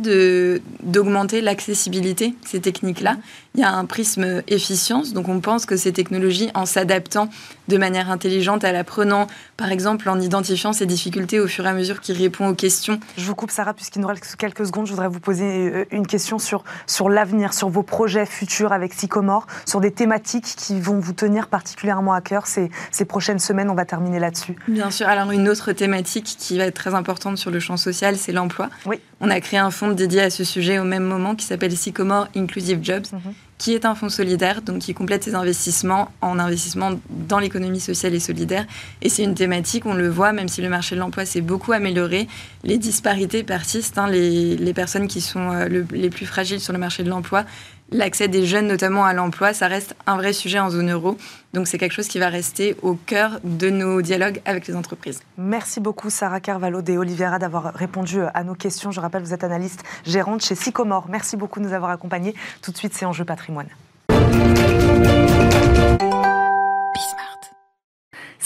d'augmenter 0.84 1.40
l'accessibilité, 1.40 2.36
ces 2.46 2.60
techniques-là. 2.60 3.16
Il 3.58 3.62
y 3.62 3.64
a 3.64 3.74
un 3.74 3.86
prisme 3.86 4.44
efficience, 4.48 5.14
donc 5.14 5.28
on 5.30 5.40
pense 5.40 5.66
que 5.66 5.78
ces 5.78 5.92
technologies, 5.92 6.52
en 6.54 6.68
s'adaptant 6.68 7.28
de 7.68 7.78
manière 7.78 8.12
intelligente, 8.12 8.64
à 8.64 8.72
l'apprenant, 8.72 9.26
par 9.58 9.72
exemple 9.72 10.08
en 10.10 10.20
identifiant 10.20 10.74
ces 10.74 10.86
difficultés 10.86 11.40
au 11.40 11.48
fur 11.48 11.66
et 11.66 11.70
à 11.70 11.74
mesure 11.74 12.00
qu'il 12.00 12.16
répond 12.16 12.48
aux 12.48 12.54
questions. 12.54 13.00
Je 13.18 13.26
vous 13.26 13.34
coupe 13.34 13.50
Sarah, 13.50 13.74
puisqu'il 13.74 14.02
nous 14.02 14.08
reste 14.08 14.36
quelques 14.36 14.68
secondes, 14.68 14.86
je 14.86 14.92
voudrais 14.92 15.08
vous 15.08 15.20
poser 15.20 15.44
euh, 15.44 15.86
une 15.90 16.06
question 16.06 16.38
sur, 16.38 16.64
sur 16.86 17.10
l'avenir, 17.10 17.56
sur 17.56 17.70
vos 17.70 17.82
projets 17.82 18.28
futurs 18.28 18.74
avec 18.74 18.94
Sycomore, 18.94 19.48
sur 19.66 19.80
des 19.80 19.92
thématiques 19.92 20.54
qui 20.56 20.80
vont 20.80 21.00
vous 21.00 21.14
tenir 21.14 21.48
particulièrement 21.48 22.14
à 22.14 22.22
cœur 22.22 22.46
ces, 22.46 22.70
ces 22.92 23.06
prochaines 23.06 23.40
semaines. 23.40 23.72
On 23.72 23.76
va 23.76 23.86
terminer 23.86 24.20
là-dessus. 24.20 24.56
Bien 24.68 24.92
sûr. 24.92 25.08
Alors 25.08 25.32
une 25.32 25.50
autre 25.50 25.72
thématique 25.72 26.36
qui 26.38 26.60
va 26.60 26.66
être 26.66 26.76
très 26.76 26.94
importante 26.94 27.40
sur 27.40 27.50
le 27.50 27.60
champ 27.60 27.76
social, 27.78 28.18
c'est 28.18 28.34
l'emploi. 28.34 28.70
Oui. 28.86 29.00
On 29.20 29.32
a 29.32 29.40
créé 29.42 29.60
un 29.60 29.72
fonds 29.72 29.90
dédié 29.90 30.22
à 30.22 30.30
ce 30.30 30.44
sujet 30.44 30.78
au 30.78 30.84
même 30.84 31.04
moment 31.04 31.34
qui 31.34 31.46
s'appelle 31.46 31.76
Sycomore 31.76 32.28
Inclusive 32.36 32.80
Jobs, 32.84 33.08
mhm. 33.12 33.34
Qui 33.58 33.74
est 33.74 33.86
un 33.86 33.96
fonds 33.96 34.10
solidaire, 34.10 34.62
donc 34.62 34.80
qui 34.80 34.94
complète 34.94 35.24
ses 35.24 35.34
investissements 35.34 36.12
en 36.22 36.38
investissement 36.38 36.92
dans 37.10 37.40
l'économie 37.40 37.80
sociale 37.80 38.14
et 38.14 38.20
solidaire. 38.20 38.66
Et 39.02 39.10
c'est 39.10 39.24
une 39.24 39.34
thématique, 39.34 39.86
on 39.88 39.96
le 39.96 40.08
voit, 40.10 40.32
même 40.32 40.48
si 40.48 40.62
le 40.62 40.70
marché 40.70 40.96
de 40.96 41.00
l'emploi 41.00 41.26
s'est 41.26 41.42
beaucoup 41.42 41.72
amélioré, 41.72 42.28
les 42.64 42.78
disparités 42.78 43.44
persistent. 43.44 43.98
Hein. 43.98 44.10
les, 44.10 44.74
personnes 44.74 45.08
qui 45.08 45.22
sont 45.22 45.52
euh, 45.52 45.84
les 45.92 46.10
plus 46.12 46.28
fragiles 46.28 46.60
sur 46.60 46.72
le 46.72 46.80
marché 46.80 47.02
de 47.02 47.10
l'emploi 47.10 47.46
l'accès 47.92 48.28
des 48.28 48.46
jeunes 48.46 48.68
notamment 48.68 49.06
à 49.06 49.14
l'emploi, 49.14 49.54
ça 49.54 49.68
reste 49.68 49.96
un 50.06 50.18
vrai 50.18 50.34
sujet 50.34 50.60
en 50.60 50.70
zone 50.70 50.92
euro. 50.92 51.18
Donc 51.54 51.68
c'est 51.68 51.78
quelque 51.78 51.94
chose 51.94 52.08
qui 52.08 52.20
va 52.20 52.30
rester 52.30 52.76
au 52.82 52.94
cœur 52.96 53.40
de 53.44 53.70
nos 53.70 54.02
dialogues 54.02 54.42
avec 54.46 54.68
les 54.68 54.76
entreprises. 54.76 55.22
Merci 55.38 55.80
beaucoup 55.80 56.10
Sarah 56.10 56.40
Carvalho 56.40 56.82
et 56.86 56.98
Oliviera 56.98 57.40
d'avoir 57.40 57.74
répondu 57.74 58.20
à 58.34 58.44
nos 58.44 58.56
questions. 58.56 58.92
Je 58.92 59.00
rappelle, 59.00 59.24
vous 59.24 59.34
êtes 59.34 59.44
analyste 59.44 59.84
gérante 60.06 60.44
chez 60.44 60.56
Sycomore. 60.56 61.08
Merci 61.10 61.38
beaucoup 61.38 61.60
de 61.60 61.66
nous 61.66 61.74
avoir 61.74 61.92
accompagnés. 61.92 62.36
Tout 62.62 62.72
de 62.72 62.78
suite, 62.78 62.94
c'est 62.94 63.06
Enjeu 63.06 63.26
patrimoine. 63.26 63.68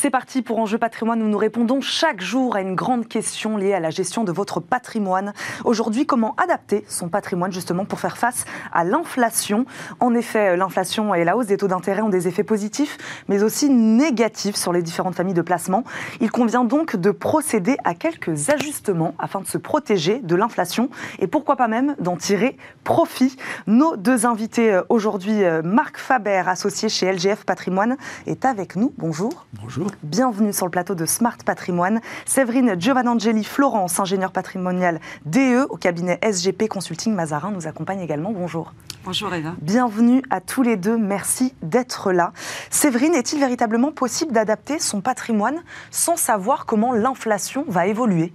C'est 0.01 0.09
parti 0.09 0.41
pour 0.41 0.57
Enjeu 0.57 0.79
patrimoine 0.79 1.21
où 1.21 1.27
nous 1.27 1.37
répondons 1.37 1.79
chaque 1.79 2.21
jour 2.21 2.55
à 2.55 2.61
une 2.61 2.73
grande 2.73 3.07
question 3.07 3.55
liée 3.55 3.75
à 3.75 3.79
la 3.79 3.91
gestion 3.91 4.23
de 4.23 4.31
votre 4.31 4.59
patrimoine. 4.59 5.31
Aujourd'hui, 5.63 6.07
comment 6.07 6.33
adapter 6.37 6.83
son 6.87 7.07
patrimoine 7.07 7.51
justement 7.51 7.85
pour 7.85 7.99
faire 7.99 8.17
face 8.17 8.45
à 8.73 8.83
l'inflation? 8.83 9.67
En 9.99 10.15
effet, 10.15 10.57
l'inflation 10.57 11.13
et 11.13 11.23
la 11.23 11.37
hausse 11.37 11.45
des 11.45 11.57
taux 11.57 11.67
d'intérêt 11.67 12.01
ont 12.01 12.09
des 12.09 12.27
effets 12.27 12.43
positifs, 12.43 12.97
mais 13.27 13.43
aussi 13.43 13.69
négatifs 13.69 14.55
sur 14.55 14.73
les 14.73 14.81
différentes 14.81 15.13
familles 15.13 15.35
de 15.35 15.43
placement. 15.43 15.83
Il 16.19 16.31
convient 16.31 16.63
donc 16.63 16.95
de 16.95 17.11
procéder 17.11 17.77
à 17.83 17.93
quelques 17.93 18.49
ajustements 18.49 19.13
afin 19.19 19.41
de 19.41 19.45
se 19.45 19.59
protéger 19.59 20.17
de 20.17 20.35
l'inflation 20.35 20.89
et 21.19 21.27
pourquoi 21.27 21.57
pas 21.57 21.67
même 21.67 21.95
d'en 21.99 22.17
tirer 22.17 22.57
profit. 22.83 23.37
Nos 23.67 23.97
deux 23.97 24.25
invités 24.25 24.73
euh, 24.73 24.81
aujourd'hui, 24.89 25.43
euh, 25.43 25.61
Marc 25.61 25.99
Faber, 25.99 26.41
associé 26.47 26.89
chez 26.89 27.11
LGF 27.11 27.45
Patrimoine, 27.45 27.97
est 28.25 28.45
avec 28.45 28.75
nous. 28.75 28.95
Bonjour. 28.97 29.45
Bonjour. 29.61 29.90
Bienvenue 30.03 30.53
sur 30.53 30.65
le 30.65 30.71
plateau 30.71 30.95
de 30.95 31.05
Smart 31.05 31.37
Patrimoine. 31.45 32.01
Séverine 32.25 32.79
Giovanangeli 32.79 33.43
Florence, 33.43 33.99
ingénieure 33.99 34.31
patrimoniale 34.31 34.99
DE 35.25 35.65
au 35.69 35.77
cabinet 35.77 36.19
SGP 36.21 36.67
Consulting 36.67 37.13
Mazarin, 37.13 37.51
nous 37.51 37.67
accompagne 37.67 37.99
également. 37.99 38.31
Bonjour. 38.31 38.73
Bonjour 39.03 39.33
Eva. 39.33 39.53
Bienvenue 39.61 40.21
à 40.29 40.41
tous 40.41 40.61
les 40.61 40.77
deux, 40.77 40.97
merci 40.97 41.53
d'être 41.61 42.11
là. 42.11 42.33
Séverine, 42.69 43.15
est-il 43.15 43.39
véritablement 43.39 43.91
possible 43.91 44.31
d'adapter 44.31 44.79
son 44.79 45.01
patrimoine 45.01 45.61
sans 45.89 46.17
savoir 46.17 46.65
comment 46.65 46.93
l'inflation 46.93 47.65
va 47.67 47.87
évoluer? 47.87 48.33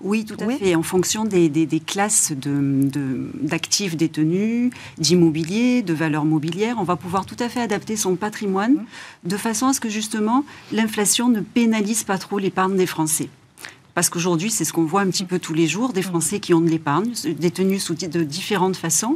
Oui, 0.00 0.24
tout 0.24 0.36
à 0.38 0.48
fait. 0.50 0.74
En 0.74 0.82
fonction 0.82 1.24
des, 1.24 1.82
classes 1.86 2.32
d'actifs 2.32 3.92
de, 3.92 3.98
détenus, 3.98 4.70
d'immobilier, 4.98 5.82
de 5.82 5.94
valeurs 5.94 6.26
mobilières, 6.26 6.76
on 6.78 6.84
va 6.84 6.96
pouvoir 6.96 7.24
tout 7.24 7.36
à 7.38 7.48
fait 7.48 7.60
adapter 7.60 7.96
son 7.96 8.14
patrimoine 8.16 8.74
mmh. 8.74 9.28
de 9.28 9.36
façon 9.36 9.66
à 9.66 9.72
ce 9.72 9.80
que 9.80 9.88
justement 9.88 10.44
l'inflation 10.72 11.28
ne 11.28 11.40
pénalise 11.40 12.04
pas 12.04 12.18
trop 12.18 12.38
l'épargne 12.38 12.76
des 12.76 12.86
Français. 12.86 13.28
Parce 13.94 14.10
qu'aujourd'hui, 14.10 14.50
c'est 14.50 14.64
ce 14.64 14.72
qu'on 14.72 14.84
voit 14.84 15.02
un 15.02 15.06
petit 15.06 15.24
peu 15.24 15.38
tous 15.38 15.54
les 15.54 15.68
jours, 15.68 15.92
des 15.92 16.02
Français 16.02 16.40
qui 16.40 16.52
ont 16.52 16.60
de 16.60 16.68
l'épargne, 16.68 17.12
détenus 17.38 17.84
sous 17.84 17.94
de 17.94 18.24
différentes 18.24 18.76
façons, 18.76 19.14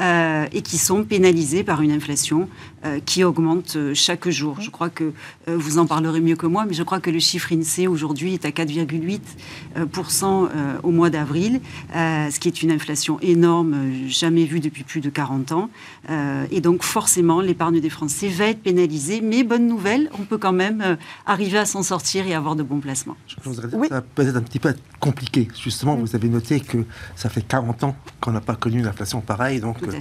euh, 0.00 0.46
et 0.52 0.60
qui 0.60 0.76
sont 0.76 1.02
pénalisés 1.04 1.64
par 1.64 1.80
une 1.80 1.92
inflation 1.92 2.48
euh, 2.84 3.00
qui 3.04 3.24
augmente 3.24 3.76
euh, 3.76 3.94
chaque 3.94 4.28
jour. 4.28 4.60
Je 4.60 4.68
crois 4.70 4.90
que 4.90 5.12
vous 5.46 5.78
en 5.78 5.86
parlerez 5.86 6.20
mieux 6.20 6.36
que 6.36 6.46
moi, 6.46 6.66
mais 6.66 6.74
je 6.74 6.82
crois 6.82 7.00
que 7.00 7.08
le 7.10 7.18
chiffre 7.20 7.52
INSEE 7.52 7.86
aujourd'hui 7.86 8.34
est 8.34 8.44
à 8.44 8.50
4,8% 8.50 10.48
au 10.82 10.90
mois 10.90 11.08
d'avril, 11.08 11.60
ce 11.94 12.38
qui 12.38 12.48
est 12.48 12.62
une 12.62 12.70
inflation 12.70 13.18
énorme, 13.20 14.06
jamais 14.08 14.44
vue 14.44 14.60
depuis 14.60 14.84
plus 14.84 15.00
de 15.00 15.08
40 15.08 15.52
ans. 15.52 15.70
et 16.50 16.60
donc 16.60 16.82
forcément, 16.82 17.40
l'épargne 17.40 17.80
des 17.80 17.88
Français 17.88 18.28
va 18.28 18.46
être 18.46 18.62
pénalisée, 18.62 19.22
mais 19.22 19.42
bonne 19.42 19.66
nouvelle, 19.66 20.10
on 20.18 20.24
peut 20.24 20.38
quand 20.38 20.52
même 20.52 20.98
arriver 21.24 21.56
à 21.58 21.64
s'en 21.64 21.82
sortir 21.82 22.26
et 22.26 22.34
avoir 22.34 22.56
de 22.56 22.62
bons 22.62 22.80
placements. 22.80 23.16
oui 23.72 23.88
peut-être 24.18 24.36
un 24.36 24.42
petit 24.42 24.58
peu 24.58 24.74
compliqué. 24.98 25.48
Justement, 25.62 25.96
mm. 25.96 26.00
vous 26.00 26.16
avez 26.16 26.28
noté 26.28 26.60
que 26.60 26.84
ça 27.14 27.28
fait 27.28 27.42
40 27.42 27.84
ans 27.84 27.96
qu'on 28.20 28.32
n'a 28.32 28.40
pas 28.40 28.56
connu 28.56 28.80
une 28.80 28.86
inflation 28.86 29.20
pareille, 29.20 29.60
donc 29.60 29.82
euh, 29.82 29.92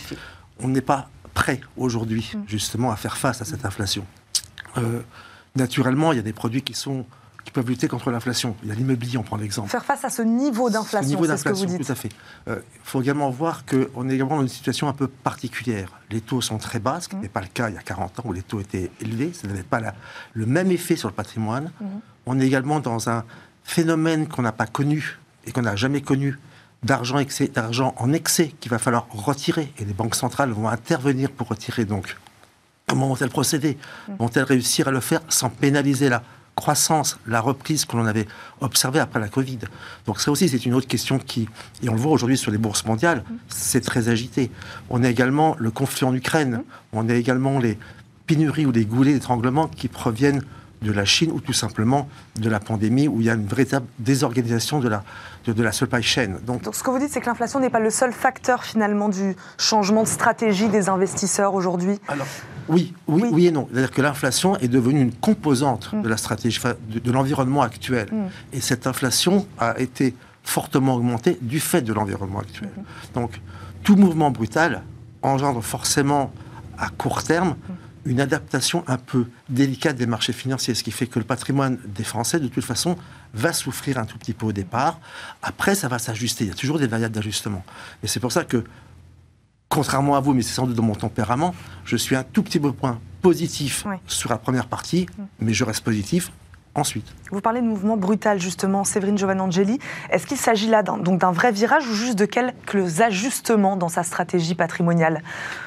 on 0.59 0.67
n'est 0.67 0.81
pas 0.81 1.09
prêt 1.35 1.61
aujourd'hui, 1.77 2.31
mm. 2.33 2.41
justement, 2.47 2.91
à 2.91 2.95
faire 2.95 3.17
face 3.17 3.41
à 3.41 3.45
cette 3.45 3.63
inflation. 3.63 4.05
Euh, 4.77 5.01
naturellement, 5.55 6.13
il 6.13 6.15
y 6.15 6.19
a 6.19 6.23
des 6.23 6.33
produits 6.33 6.63
qui 6.63 6.73
sont 6.73 7.05
qui 7.45 7.51
peuvent 7.51 7.69
lutter 7.69 7.87
contre 7.87 8.11
l'inflation. 8.11 8.57
Il 8.61 8.67
y 8.67 8.71
a 8.73 8.75
l'immobilier, 8.75 9.17
on 9.17 9.23
prend 9.23 9.37
l'exemple. 9.37 9.69
Faire 9.69 9.85
face 9.85 10.03
à 10.03 10.09
ce 10.09 10.21
niveau 10.21 10.69
d'inflation, 10.69 11.23
c'est 11.23 11.37
ce 11.37 11.43
que 11.45 11.53
vous 11.53 11.65
dites. 11.65 11.85
Tout 11.85 11.91
à 11.93 11.95
fait. 11.95 12.09
Il 12.45 12.51
euh, 12.51 12.59
faut 12.83 13.01
également 13.01 13.29
voir 13.29 13.63
qu'on 13.65 14.09
est 14.09 14.15
également 14.15 14.35
dans 14.35 14.41
une 14.41 14.49
situation 14.49 14.89
un 14.89 14.93
peu 14.93 15.07
particulière. 15.07 15.93
Les 16.11 16.19
taux 16.19 16.41
sont 16.41 16.57
très 16.57 16.79
bas, 16.79 16.99
ce 16.99 17.07
qui 17.07 17.15
mm. 17.15 17.21
n'est 17.21 17.29
pas 17.29 17.39
le 17.39 17.47
cas 17.47 17.69
il 17.69 17.75
y 17.75 17.77
a 17.77 17.81
40 17.81 18.19
ans 18.19 18.23
où 18.25 18.33
les 18.33 18.41
taux 18.41 18.59
étaient 18.59 18.91
élevés. 18.99 19.31
Ça 19.31 19.47
n'avait 19.47 19.63
pas 19.63 19.79
le 20.33 20.45
même 20.45 20.71
effet 20.71 20.97
sur 20.97 21.07
le 21.07 21.13
patrimoine. 21.13 21.71
On 22.25 22.37
est 22.41 22.45
également 22.45 22.81
dans 22.81 23.09
un 23.09 23.23
phénomène 23.67 24.27
qu'on 24.27 24.41
n'a 24.41 24.53
pas 24.53 24.65
connu 24.65 25.19
et 25.45 25.51
qu'on 25.51 25.61
n'a 25.61 25.75
jamais 25.75 26.01
connu 26.01 26.39
d'argent 26.83 27.19
excès, 27.19 27.49
d'argent 27.49 27.93
en 27.97 28.13
excès 28.13 28.53
qu'il 28.59 28.71
va 28.71 28.79
falloir 28.79 29.07
retirer 29.11 29.71
et 29.77 29.85
les 29.85 29.93
banques 29.93 30.15
centrales 30.15 30.51
vont 30.51 30.69
intervenir 30.69 31.29
pour 31.29 31.49
retirer 31.49 31.85
donc. 31.85 32.15
Comment 32.87 33.09
vont-elles 33.09 33.29
procéder? 33.29 33.77
Vont-elles 34.19 34.45
réussir 34.45 34.87
à 34.87 34.91
le 34.91 35.01
faire 35.01 35.19
sans 35.27 35.49
pénaliser 35.49 36.07
la 36.07 36.23
croissance, 36.55 37.19
la 37.27 37.41
reprise 37.41 37.83
que 37.83 37.97
l'on 37.97 38.05
avait 38.05 38.25
observée 38.61 39.01
après 39.01 39.19
la 39.19 39.27
Covid? 39.27 39.59
Donc 40.05 40.21
ça 40.21 40.31
aussi, 40.31 40.47
c'est 40.47 40.65
une 40.65 40.73
autre 40.73 40.87
question 40.87 41.19
qui, 41.19 41.49
et 41.83 41.89
on 41.89 41.93
le 41.93 41.99
voit 41.99 42.13
aujourd'hui 42.13 42.37
sur 42.37 42.51
les 42.51 42.57
bourses 42.57 42.85
mondiales, 42.85 43.25
c'est 43.49 43.81
très 43.81 44.07
agité. 44.07 44.49
On 44.89 45.03
a 45.03 45.09
également 45.09 45.57
le 45.59 45.71
conflit 45.71 46.05
en 46.05 46.15
Ukraine, 46.15 46.63
on 46.93 47.09
a 47.09 47.13
également 47.15 47.59
les 47.59 47.77
pénuries 48.27 48.65
ou 48.65 48.71
les 48.71 48.85
goulets 48.85 49.13
d'étranglement 49.13 49.67
qui 49.67 49.89
proviennent 49.89 50.41
de 50.81 50.91
la 50.91 51.05
Chine 51.05 51.31
ou 51.31 51.39
tout 51.39 51.53
simplement 51.53 52.07
de 52.35 52.49
la 52.49 52.59
pandémie 52.59 53.07
où 53.07 53.19
il 53.19 53.25
y 53.25 53.29
a 53.29 53.33
une 53.33 53.45
véritable 53.45 53.85
désorganisation 53.99 54.79
de 54.79 54.87
la, 54.87 55.03
de, 55.45 55.63
la 55.63 55.71
supply 55.71 56.03
chain. 56.03 56.35
Donc, 56.45 56.61
ce 56.71 56.83
que 56.83 56.89
vous 56.89 56.99
dites, 56.99 57.09
c'est 57.09 57.21
que 57.21 57.25
l'inflation 57.25 57.59
n'est 57.59 57.69
pas 57.69 57.79
le 57.79 57.89
seul 57.89 58.13
facteur 58.13 58.63
finalement 58.63 59.09
du 59.09 59.35
changement 59.57 60.03
de 60.03 60.07
stratégie 60.07 60.69
des 60.69 60.89
investisseurs 60.89 61.53
aujourd'hui 61.53 61.99
Alors, 62.07 62.27
oui, 62.69 62.93
oui, 63.07 63.23
oui, 63.31 63.47
et 63.47 63.51
non. 63.51 63.67
C'est-à-dire 63.71 63.91
que 63.91 64.01
l'inflation 64.01 64.57
est 64.57 64.67
devenue 64.67 65.01
une 65.01 65.13
composante 65.13 65.93
mm. 65.93 66.01
de 66.01 66.09
la 66.09 66.17
stratégie, 66.17 66.59
de, 66.89 67.11
l'environnement 67.11 67.61
actuel. 67.61 68.07
Mm. 68.11 68.25
Et 68.53 68.61
cette 68.61 68.85
inflation 68.87 69.47
a 69.57 69.79
été 69.79 70.13
fortement 70.43 70.95
augmentée 70.95 71.37
du 71.41 71.59
fait 71.59 71.81
de 71.81 71.93
l'environnement 71.93 72.39
actuel. 72.39 72.69
Mm-hmm. 72.69 73.13
Donc, 73.15 73.41
tout 73.83 73.95
mouvement 73.95 74.31
brutal 74.31 74.83
engendre 75.23 75.63
forcément 75.63 76.31
à 76.77 76.89
court 76.89 77.23
terme 77.23 77.49
mm 77.49 77.73
une 78.07 78.21
adaptation 78.21 78.83
un 78.87 78.97
peu 78.97 79.27
délicate 79.49 79.97
des 79.97 80.05
marchés 80.05 80.33
financiers, 80.33 80.73
ce 80.73 80.83
qui 80.83 80.91
fait 80.91 81.07
que 81.07 81.19
le 81.19 81.25
patrimoine 81.25 81.77
des 81.85 82.03
Français, 82.03 82.39
de 82.39 82.47
toute 82.47 82.63
façon, 82.63 82.97
va 83.33 83.53
souffrir 83.53 83.97
un 83.97 84.05
tout 84.05 84.17
petit 84.17 84.33
peu 84.33 84.45
au 84.45 84.51
départ. 84.51 84.99
Après, 85.41 85.75
ça 85.75 85.87
va 85.87 85.99
s'ajuster. 85.99 86.45
Il 86.45 86.47
y 86.47 86.51
a 86.51 86.55
toujours 86.55 86.79
des 86.79 86.87
variables 86.87 87.13
d'ajustement. 87.13 87.63
Et 88.03 88.07
c'est 88.07 88.19
pour 88.19 88.31
ça 88.31 88.43
que, 88.43 88.63
contrairement 89.69 90.15
à 90.15 90.19
vous, 90.19 90.33
mais 90.33 90.41
c'est 90.41 90.53
sans 90.53 90.65
doute 90.65 90.75
dans 90.75 90.83
mon 90.83 90.95
tempérament, 90.95 91.53
je 91.85 91.97
suis 91.97 92.15
un 92.15 92.23
tout 92.23 92.43
petit 92.43 92.59
peu 92.59 92.71
point 92.71 92.99
positif 93.21 93.85
sur 94.07 94.29
la 94.29 94.37
première 94.37 94.67
partie, 94.67 95.05
mais 95.39 95.53
je 95.53 95.63
reste 95.63 95.83
positif 95.83 96.31
ensuite. 96.77 97.05
Vous 97.31 97.41
parlez 97.41 97.61
de 97.61 97.65
mouvement 97.65 97.97
brutal, 97.97 98.39
justement, 98.39 98.83
Séverine 98.83 99.17
Giovanangeli. 99.17 99.79
Est-ce 100.09 100.25
qu'il 100.27 100.37
s'agit 100.37 100.67
là 100.67 100.83
d'un 100.83 101.31
vrai 101.31 101.51
virage 101.51 101.87
ou 101.87 101.93
juste 101.93 102.17
de 102.17 102.25
quelques 102.25 103.01
ajustements 103.01 103.75
dans 103.75 103.89
sa 103.89 104.03
stratégie 104.03 104.55
patrimoniale? 104.55 105.21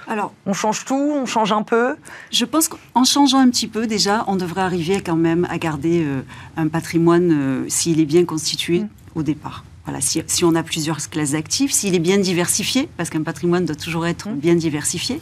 Alors, 0.08 0.32
on 0.46 0.52
change 0.52 0.84
tout, 0.84 0.94
on 0.94 1.26
change 1.26 1.52
un 1.52 1.62
peu? 1.62 1.96
Je 2.30 2.44
pense 2.44 2.68
qu'en 2.68 3.04
changeant 3.04 3.38
un 3.38 3.50
petit 3.50 3.68
peu, 3.68 3.86
déjà, 3.86 4.24
on 4.26 4.36
devrait 4.36 4.62
arriver 4.62 5.02
quand 5.02 5.16
même 5.16 5.46
à 5.50 5.58
garder 5.58 6.02
euh, 6.04 6.22
un 6.56 6.68
patrimoine, 6.68 7.30
euh, 7.32 7.64
s'il 7.68 8.00
est 8.00 8.06
bien 8.06 8.24
constitué, 8.24 8.80
mm. 8.80 8.88
au 9.14 9.22
départ 9.22 9.64
si, 10.00 10.44
on 10.44 10.54
a 10.54 10.62
plusieurs 10.62 10.98
classes 11.10 11.32
d'actifs, 11.32 11.72
s'il 11.72 11.94
est 11.94 12.00
bien 12.00 12.18
diversifié, 12.18 12.88
parce 12.96 13.10
qu'un 13.10 13.22
patrimoine 13.22 13.64
doit 13.64 13.76
toujours 13.76 14.06
être 14.06 14.28
mmh. 14.28 14.34
bien 14.34 14.54
diversifié. 14.54 15.20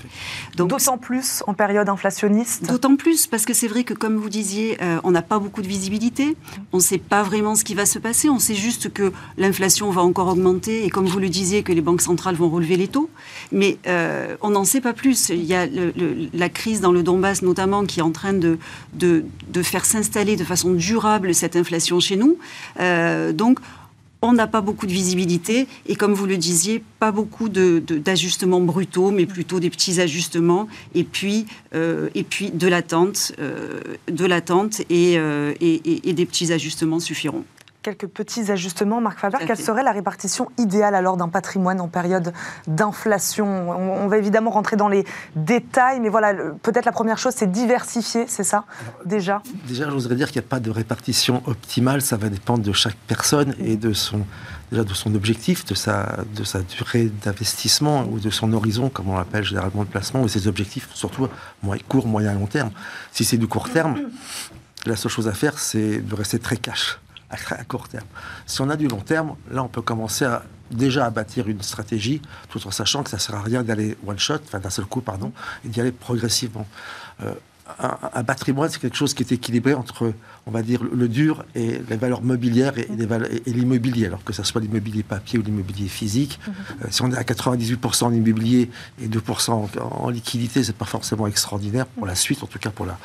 D'autant 0.56 0.98
plus 0.98 1.42
en 1.46 1.54
période 1.54 1.88
inflationniste 1.88 2.66
D'autant 2.66 2.96
plus, 2.96 3.26
parce 3.26 3.44
que 3.44 3.54
c'est 3.54 3.68
vrai 3.68 3.84
que, 3.84 3.94
comme 3.94 4.16
vous 4.16 4.28
disiez, 4.28 4.78
euh, 4.82 5.00
on 5.04 5.10
n'a 5.10 5.22
pas 5.22 5.38
beaucoup 5.38 5.62
de 5.62 5.68
visibilité, 5.68 6.36
on 6.72 6.78
ne 6.78 6.82
sait 6.82 6.98
pas 6.98 7.22
vraiment 7.22 7.54
ce 7.54 7.64
qui 7.64 7.74
va 7.74 7.86
se 7.86 7.98
passer, 7.98 8.28
on 8.28 8.38
sait 8.38 8.54
juste 8.54 8.92
que 8.92 9.12
l'inflation 9.36 9.90
va 9.90 10.02
encore 10.02 10.28
augmenter, 10.28 10.84
et 10.84 10.90
comme 10.90 11.06
vous 11.06 11.18
le 11.18 11.28
disiez, 11.28 11.62
que 11.62 11.72
les 11.72 11.80
banques 11.80 12.02
centrales 12.02 12.34
vont 12.34 12.50
relever 12.50 12.76
les 12.76 12.88
taux, 12.88 13.08
mais 13.52 13.78
euh, 13.86 14.36
on 14.40 14.50
n'en 14.50 14.64
sait 14.64 14.80
pas 14.80 14.92
plus. 14.92 15.30
Il 15.30 15.44
y 15.44 15.54
a 15.54 15.66
la 16.32 16.48
crise 16.48 16.80
dans 16.80 16.92
le 16.92 17.02
Donbass, 17.02 17.42
notamment, 17.42 17.84
qui 17.84 18.00
est 18.00 18.02
en 18.02 18.10
train 18.10 18.32
de, 18.32 18.58
de, 18.94 19.24
faire 19.62 19.84
s'installer 19.84 20.36
de 20.36 20.44
façon 20.44 20.72
durable 20.72 21.34
cette 21.34 21.56
inflation 21.56 22.00
chez 22.00 22.16
nous. 22.16 22.38
Euh, 22.80 23.32
donc, 23.32 23.58
on 24.22 24.32
n'a 24.32 24.46
pas 24.46 24.60
beaucoup 24.60 24.86
de 24.86 24.92
visibilité 24.92 25.66
et 25.86 25.94
comme 25.94 26.12
vous 26.12 26.26
le 26.26 26.36
disiez, 26.36 26.82
pas 26.98 27.12
beaucoup 27.12 27.48
d'ajustements 27.48 28.60
brutaux, 28.60 29.10
mais 29.10 29.26
plutôt 29.26 29.60
des 29.60 29.70
petits 29.70 30.00
ajustements 30.00 30.68
et 30.94 31.04
puis, 31.04 31.46
euh, 31.74 32.08
de 32.14 32.68
l'attente, 32.68 33.32
euh, 33.38 33.80
euh, 34.90 35.54
et, 35.60 36.12
des 36.12 36.26
petits 36.26 36.52
ajustements 36.52 37.00
suffiront. 37.00 37.44
Quelques 37.88 38.12
petits 38.12 38.50
ajustements. 38.50 39.00
Marc 39.00 39.18
Faber, 39.18 39.38
quelle 39.46 39.56
serait 39.56 39.82
la 39.82 39.92
répartition 39.92 40.50
idéale 40.58 40.94
alors 40.94 41.16
d'un 41.16 41.28
patrimoine 41.28 41.80
en 41.80 41.88
période 41.88 42.32
d'inflation? 42.66 43.46
On, 43.70 44.08
va 44.08 44.18
évidemment 44.18 44.50
rentrer 44.50 44.76
dans 44.76 44.88
les 44.88 45.04
détails, 45.36 46.00
mais 46.00 46.08
voilà, 46.08 46.34
peut-être 46.62 46.84
la 46.84 46.92
première 46.92 47.18
chose, 47.18 47.32
c'est 47.34 47.50
diversifier, 47.50 48.26
c'est 48.28 48.44
ça, 48.44 48.64
déjà? 49.04 49.42
Déjà, 49.66 49.88
j'oserais 49.88 50.16
dire 50.16 50.28
qu'il 50.30 50.40
n'y 50.40 50.46
a 50.46 50.48
pas 50.48 50.60
de 50.60 50.70
répartition 50.70 51.42
optimale, 51.46 52.02
ça 52.02 52.16
va 52.16 52.28
dépendre 52.28 52.62
de 52.62 52.72
chaque 52.72 52.96
personne 53.06 53.54
et 53.58 53.76
de 53.76 53.92
son, 53.92 54.20
déjà 54.70 54.84
de 54.84 54.94
son 54.94 55.14
objectif, 55.14 55.64
de 55.64 55.74
sa, 55.74 56.16
de 56.34 56.44
sa 56.44 56.60
durée 56.60 57.10
d'investissement 57.24 58.04
ou 58.10 58.18
de 58.18 58.30
son 58.30 58.52
horizon, 58.52 58.90
comme 58.90 59.08
on 59.08 59.16
l'appelle 59.16 59.44
généralement 59.44 59.82
le 59.82 59.88
placement, 59.88 60.22
ou 60.22 60.28
ses 60.28 60.46
objectifs, 60.46 60.88
surtout 60.94 61.28
moyen, 61.62 61.82
court, 61.88 62.06
moyen, 62.06 62.34
long 62.34 62.46
terme. 62.46 62.70
Si 63.12 63.24
c'est 63.24 63.38
du 63.38 63.46
court 63.46 63.70
terme, 63.70 63.96
la 64.86 64.96
seule 64.96 65.10
chose 65.10 65.28
à 65.28 65.32
faire, 65.32 65.58
c'est 65.58 65.98
de 65.98 66.14
rester 66.14 66.38
très 66.38 66.56
cash 66.56 66.98
à 67.30 67.64
court 67.64 67.88
terme. 67.88 68.06
Si 68.46 68.60
on 68.60 68.70
a 68.70 68.76
du 68.76 68.88
long 68.88 69.00
terme, 69.00 69.36
là, 69.50 69.62
on 69.62 69.68
peut 69.68 69.82
commencer 69.82 70.24
à 70.24 70.42
déjà 70.70 71.06
à 71.06 71.10
bâtir 71.10 71.48
une 71.48 71.62
stratégie, 71.62 72.20
tout 72.48 72.66
en 72.66 72.70
sachant 72.70 73.02
que 73.02 73.10
ça 73.10 73.16
ne 73.16 73.22
sert 73.22 73.34
à 73.34 73.42
rien 73.42 73.62
d'aller 73.62 73.96
one 74.06 74.18
shot, 74.18 74.40
enfin 74.44 74.58
d'un 74.58 74.70
seul 74.70 74.84
coup, 74.84 75.00
pardon, 75.00 75.32
et 75.64 75.68
d'y 75.68 75.80
aller 75.80 75.92
progressivement. 75.92 76.66
Euh, 77.22 77.32
un, 78.14 78.24
patrimoine, 78.24 78.70
c'est 78.70 78.80
quelque 78.80 78.96
chose 78.96 79.12
qui 79.12 79.22
est 79.22 79.30
équilibré 79.30 79.74
entre, 79.74 80.14
on 80.46 80.50
va 80.50 80.62
dire, 80.62 80.82
le 80.82 81.06
dur 81.06 81.44
et 81.54 81.82
les 81.86 81.96
valeurs 81.96 82.22
mobilières 82.22 82.78
et, 82.78 82.88
et 83.44 83.52
l'immobilier, 83.52 84.06
alors 84.06 84.24
que 84.24 84.32
ce 84.32 84.42
soit 84.42 84.62
l'immobilier 84.62 85.02
papier 85.02 85.38
ou 85.38 85.42
l'immobilier 85.42 85.88
physique. 85.88 86.40
Mhm. 86.46 86.54
Euh, 86.54 86.86
si 86.90 87.02
on 87.02 87.12
est 87.12 87.18
à 87.18 87.22
98% 87.24 88.04
en 88.04 88.12
immobilier 88.12 88.70
et 89.02 89.08
2% 89.08 89.50
en, 89.50 89.68
en 89.80 90.08
liquidité, 90.08 90.64
c'est 90.64 90.76
pas 90.76 90.86
forcément 90.86 91.26
extraordinaire 91.26 91.84
pour 91.86 92.06
la 92.06 92.14
suite, 92.14 92.42
en 92.42 92.46
tout 92.46 92.58
cas 92.58 92.70
pour 92.70 92.86
la, 92.86 92.98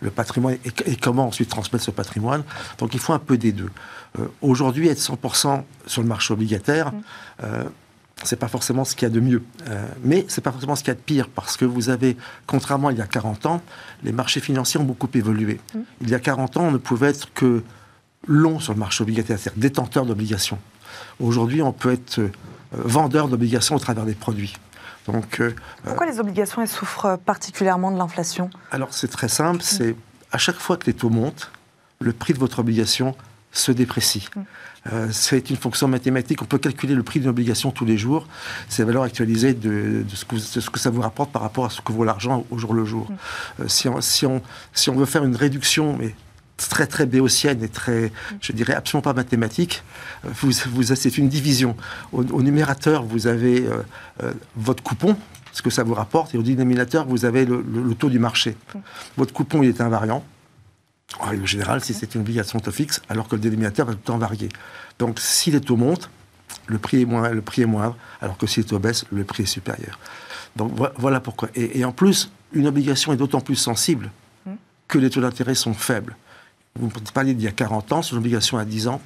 le 0.00 0.10
patrimoine 0.10 0.56
et, 0.64 0.96
comment 0.96 1.26
ensuite 1.26 1.48
transmettre 1.48 1.84
ce 1.84 1.90
patrimoine. 1.90 2.44
Donc 2.78 2.94
il 2.94 3.00
faut 3.00 3.12
un 3.12 3.18
peu 3.18 3.36
des 3.38 3.52
deux. 3.52 3.70
Euh, 4.18 4.26
aujourd'hui, 4.42 4.88
être 4.88 5.00
100% 5.00 5.62
sur 5.86 6.02
le 6.02 6.08
marché 6.08 6.32
obligataire, 6.32 6.92
mhm. 6.92 7.02
euh, 7.44 7.64
c'est 8.24 8.38
pas 8.38 8.48
forcément 8.48 8.84
ce 8.84 8.94
qu'il 8.94 9.06
y 9.06 9.10
a 9.10 9.14
de 9.14 9.20
mieux. 9.20 9.42
Euh, 9.68 9.86
mais 10.02 10.24
c'est 10.28 10.40
pas 10.40 10.50
forcément 10.50 10.76
ce 10.76 10.82
qu'il 10.82 10.88
y 10.88 10.92
a 10.92 10.94
de 10.96 11.00
pire, 11.00 11.28
parce 11.28 11.56
que 11.56 11.64
vous 11.64 11.88
avez, 11.88 12.16
contrairement 12.46 12.88
à 12.88 12.92
il 12.92 12.98
y 12.98 13.02
a 13.02 13.06
40 13.06 13.46
ans, 13.46 13.62
les 14.02 14.12
marchés 14.12 14.40
financiers 14.40 14.80
ont 14.80 14.84
beaucoup 14.84 15.08
évolué. 15.14 15.60
Mmh. 15.74 15.78
Il 16.02 16.10
y 16.10 16.14
a 16.14 16.18
40 16.18 16.56
ans, 16.56 16.64
on 16.64 16.72
ne 16.72 16.78
pouvait 16.78 17.10
être 17.10 17.32
que 17.32 17.62
long 18.26 18.58
sur 18.58 18.72
le 18.72 18.78
marché 18.78 19.02
obligataire, 19.02 19.38
c'est-à-dire 19.38 19.60
détenteur 19.60 20.04
d'obligations. 20.04 20.58
Aujourd'hui, 21.20 21.62
on 21.62 21.72
peut 21.72 21.92
être 21.92 22.18
euh, 22.18 22.30
vendeur 22.72 23.28
d'obligations 23.28 23.76
au 23.76 23.78
travers 23.78 24.04
des 24.04 24.14
produits. 24.14 24.54
Donc, 25.12 25.40
euh, 25.40 25.54
Pourquoi 25.84 26.06
les 26.06 26.20
obligations 26.20 26.62
elles 26.62 26.68
souffrent 26.68 27.18
particulièrement 27.18 27.90
de 27.90 27.98
l'inflation? 27.98 28.50
Alors 28.70 28.92
c'est 28.92 29.08
très 29.08 29.28
simple, 29.28 29.62
c'est 29.62 29.96
à 30.32 30.38
chaque 30.38 30.56
fois 30.56 30.76
que 30.76 30.86
les 30.86 30.94
taux 30.94 31.10
montent, 31.10 31.50
le 32.00 32.12
prix 32.12 32.34
de 32.34 32.38
votre 32.38 32.58
obligation 32.58 33.14
se 33.50 33.72
déprécie. 33.72 34.28
Mmh. 34.36 34.40
Euh, 34.92 35.08
c'est 35.10 35.50
une 35.50 35.56
fonction 35.56 35.88
mathématique. 35.88 36.42
On 36.42 36.44
peut 36.44 36.58
calculer 36.58 36.94
le 36.94 37.02
prix 37.02 37.20
d'une 37.20 37.28
obligation 37.28 37.70
tous 37.70 37.84
les 37.84 37.98
jours. 37.98 38.26
C'est 38.68 38.82
la 38.82 38.86
valeur 38.86 39.02
actualisée 39.02 39.54
de, 39.54 40.04
ce 40.14 40.24
que, 40.24 40.78
ça 40.78 40.90
vous 40.90 41.00
rapporte 41.00 41.32
par 41.32 41.42
rapport 41.42 41.64
à 41.64 41.70
ce 41.70 41.80
que 41.80 41.92
vaut 41.92 42.04
l'argent 42.04 42.44
au 42.50 42.58
jour 42.58 42.74
le 42.74 42.84
jour. 42.84 43.10
Mm. 43.10 43.14
Euh, 43.62 43.68
si, 43.68 43.88
on, 43.88 44.00
si, 44.00 44.26
on, 44.26 44.42
si, 44.72 44.90
on, 44.90 44.94
veut 44.94 45.06
faire 45.06 45.24
une 45.24 45.36
réduction, 45.36 45.96
mais 45.98 46.14
très 46.58 46.86
très 46.86 47.06
béotienne 47.06 47.62
et 47.62 47.68
très, 47.68 48.12
je 48.40 48.52
dirais, 48.52 48.74
absolument 48.74 49.02
pas 49.02 49.14
mathématique, 49.14 49.82
euh, 50.24 50.28
vous, 50.40 50.50
vous, 50.70 50.82
c'est 50.82 51.18
une 51.18 51.28
division. 51.28 51.76
Au, 52.12 52.42
numérateur, 52.42 53.02
vous 53.02 53.26
avez 53.26 53.64
votre 54.56 54.82
coupon, 54.82 55.16
ce 55.52 55.62
que 55.62 55.70
ça 55.70 55.82
vous 55.82 55.94
rapporte, 55.94 56.34
et 56.34 56.38
au 56.38 56.42
dénominateur, 56.42 57.06
vous 57.06 57.24
avez 57.24 57.44
le, 57.44 57.94
taux 57.98 58.10
du 58.10 58.18
marché. 58.18 58.56
Votre 59.16 59.32
coupon, 59.32 59.62
il 59.62 59.68
est 59.68 59.80
invariant. 59.80 60.24
En 61.18 61.26
règle 61.26 61.46
générale, 61.46 61.82
si 61.82 61.94
c'est 61.94 62.14
une 62.14 62.20
obligation 62.20 62.60
taux 62.60 62.70
fixe, 62.70 63.00
alors 63.08 63.28
que 63.28 63.34
le 63.34 63.40
dénominateur 63.40 63.86
va 63.86 63.92
tout 63.92 63.98
le 63.98 64.04
temps 64.04 64.18
varier. 64.18 64.48
Donc, 64.98 65.18
si 65.18 65.50
les 65.50 65.60
taux 65.60 65.76
montent, 65.76 66.10
le 66.66 66.78
prix 66.78 67.02
est, 67.02 67.06
moins, 67.06 67.30
le 67.30 67.40
prix 67.40 67.62
est 67.62 67.66
moindre, 67.66 67.96
alors 68.20 68.36
que 68.36 68.46
si 68.46 68.60
les 68.60 68.66
taux 68.66 68.78
baissent, 68.78 69.04
le 69.10 69.24
prix 69.24 69.44
est 69.44 69.46
supérieur. 69.46 69.98
Donc, 70.54 70.72
voilà 70.96 71.20
pourquoi. 71.20 71.48
Et, 71.54 71.84
en 71.84 71.92
plus, 71.92 72.30
une 72.52 72.66
obligation 72.66 73.12
est 73.12 73.16
d'autant 73.16 73.40
plus 73.40 73.56
sensible 73.56 74.10
mmh. 74.46 74.52
que 74.86 74.98
les 74.98 75.10
taux 75.10 75.20
d'intérêt 75.20 75.54
sont 75.54 75.74
faibles. 75.74 76.16
Vous 76.78 76.90
parliez 77.12 77.34
d'il 77.34 77.44
y 77.44 77.48
a 77.48 77.52
40 77.52 77.92
ans, 77.92 78.02
sur 78.02 78.16
une 78.16 78.20
obligation 78.20 78.58
à 78.58 78.64
10 78.64 78.88
ans, 78.88 79.00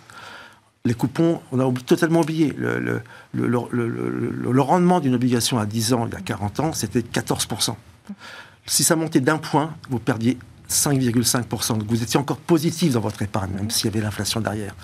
les 0.85 0.95
coupons, 0.95 1.41
on 1.52 1.61
a 1.61 1.73
totalement 1.87 2.21
oublié. 2.21 2.52
Le, 2.57 2.81
le, 2.81 3.02
le 3.33 4.61
rendement 4.61 5.00
d'une 5.00 5.14
obligation 5.14 5.59
à 5.59 5.67
10 5.67 5.93
ans, 5.93 6.07
il 6.07 6.12
y 6.12 6.17
a 6.17 6.21
40 6.21 6.61
ans, 6.61 6.73
c'était 6.73 7.00
14%. 7.00 7.75
Si 8.67 8.85
ça 8.85 8.97
montait 8.97 9.21
d'un 9.21 9.39
point, 9.39 9.75
vous 9.91 9.99
perdiez 9.99 10.39
5,5%. 10.69 11.78
Donc 11.78 11.89
vous 11.89 12.02
étiez 12.02 12.19
encore 12.19 12.39
positif 12.39 12.93
dans 12.95 13.00
votre 13.00 13.23
épargne, 13.23 13.52
même 13.52 13.71
s'il 13.71 13.87
y 13.87 13.89
avait 13.89 14.00
l'inflation 14.00 14.41
derrière. 14.41 14.75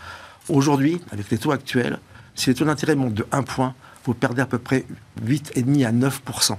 Aujourd'hui, 0.48 1.00
avec 1.10 1.30
les 1.30 1.38
taux 1.38 1.52
actuels, 1.52 1.98
si 2.34 2.50
les 2.50 2.54
taux 2.54 2.64
d'intérêt 2.64 2.94
montent 2.94 3.14
de 3.14 3.26
1 3.32 3.42
point, 3.42 3.74
vous 4.04 4.14
perdez 4.14 4.40
à 4.40 4.46
peu 4.46 4.58
près 4.58 4.84
8,5 5.24 5.86
à 5.86 5.92
9%. 5.92 6.56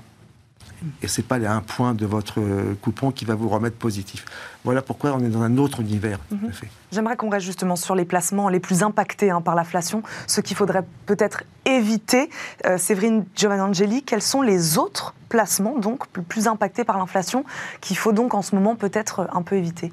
Et 1.02 1.08
ce 1.08 1.22
n'est 1.22 1.28
pas 1.28 1.36
1 1.36 1.62
point 1.62 1.94
de 1.94 2.06
votre 2.06 2.42
coupon 2.82 3.12
qui 3.12 3.26
va 3.26 3.36
vous 3.36 3.50
remettre 3.50 3.78
positif. 3.78 4.26
Voilà 4.64 4.82
pourquoi 4.82 5.14
on 5.14 5.20
est 5.20 5.30
dans 5.30 5.42
un 5.42 5.58
autre 5.58 5.80
univers. 5.82 6.20
Mhm. 6.32 6.52
J'aimerais 6.92 7.16
qu'on 7.16 7.30
reste 7.30 7.46
justement 7.46 7.76
sur 7.76 7.96
les 7.96 8.06
placements 8.06 8.50
les 8.50 8.60
plus 8.60 8.84
impactés 8.84 9.30
hein, 9.30 9.42
par 9.42 9.56
l'inflation, 9.56 10.04
ce 10.28 10.42
qu'il 10.42 10.58
faudrait 10.58 10.86
peut-être 11.06 11.44
éviter. 11.66 12.30
Euh, 12.66 12.78
Séverine 12.78 13.26
Giovanangeli, 13.36 14.04
quels 14.04 14.22
sont 14.22 14.42
les 14.42 14.78
autres 14.78 15.14
placements 15.30 15.78
donc 15.78 16.08
plus 16.08 16.48
impactés 16.48 16.84
par 16.84 16.98
l'inflation 16.98 17.46
qu'il 17.82 17.98
faut 17.98 18.12
donc 18.12 18.34
en 18.34 18.42
ce 18.42 18.56
moment 18.56 18.76
peut-être 18.76 19.28
un 19.32 19.42
peu 19.42 19.56
éviter? 19.56 19.92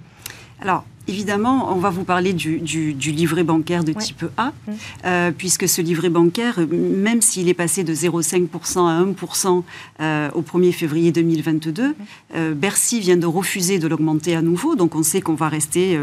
Alors, 0.60 0.84
Évidemment, 1.08 1.72
on 1.72 1.78
va 1.78 1.90
vous 1.90 2.02
parler 2.02 2.32
du, 2.32 2.58
livret 2.58 3.44
bancaire 3.44 3.84
de 3.84 3.92
type 3.92 4.24
A, 4.36 4.46
mm. 4.46 4.72
euh, 5.04 5.30
puisque 5.36 5.68
ce 5.68 5.80
livret 5.80 6.08
bancaire, 6.08 6.58
même 6.70 7.22
s'il 7.22 7.48
est 7.48 7.54
passé 7.54 7.84
de 7.84 7.94
0,5% 7.94 8.88
à 8.88 9.04
1% 9.04 9.62
euh, 10.00 10.30
au 10.34 10.42
1er 10.42 10.72
février 10.72 11.12
2022, 11.12 11.88
mm. 11.88 11.94
euh, 12.34 12.54
Bercy 12.54 13.00
vient 13.00 13.16
de 13.16 13.26
refuser 13.26 13.78
de 13.78 13.86
l'augmenter 13.86 14.34
à 14.34 14.42
nouveau, 14.42 14.74
donc 14.74 14.96
on 14.96 15.04
sait 15.04 15.20
qu'on 15.20 15.34
va 15.34 15.48
rester 15.48 15.98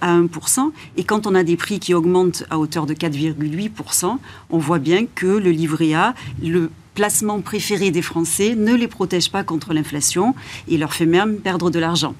à 0.00 0.18
1%. 0.18 0.70
Et 0.96 1.04
quand 1.04 1.26
on 1.26 1.34
a 1.34 1.42
des 1.42 1.56
prix 1.56 1.78
qui 1.78 1.94
augmentent 1.94 2.44
à 2.50 2.58
hauteur 2.58 2.84
de 2.86 2.94
4,8%, 2.94 4.18
on 4.50 4.58
voit 4.58 4.78
bien 4.78 5.06
que 5.06 5.26
le 5.26 5.50
livret 5.50 5.94
A, 5.94 6.14
le 6.42 6.70
placement 6.94 7.40
préféré 7.40 7.90
des 7.90 8.02
Français, 8.02 8.54
ne 8.56 8.74
les 8.74 8.88
protège 8.88 9.30
pas 9.30 9.44
contre 9.44 9.72
l'inflation 9.72 10.34
et 10.68 10.76
leur 10.76 10.92
fait 10.92 11.06
même 11.06 11.36
perdre 11.38 11.70
de 11.70 11.78
l'argent. 11.78 12.14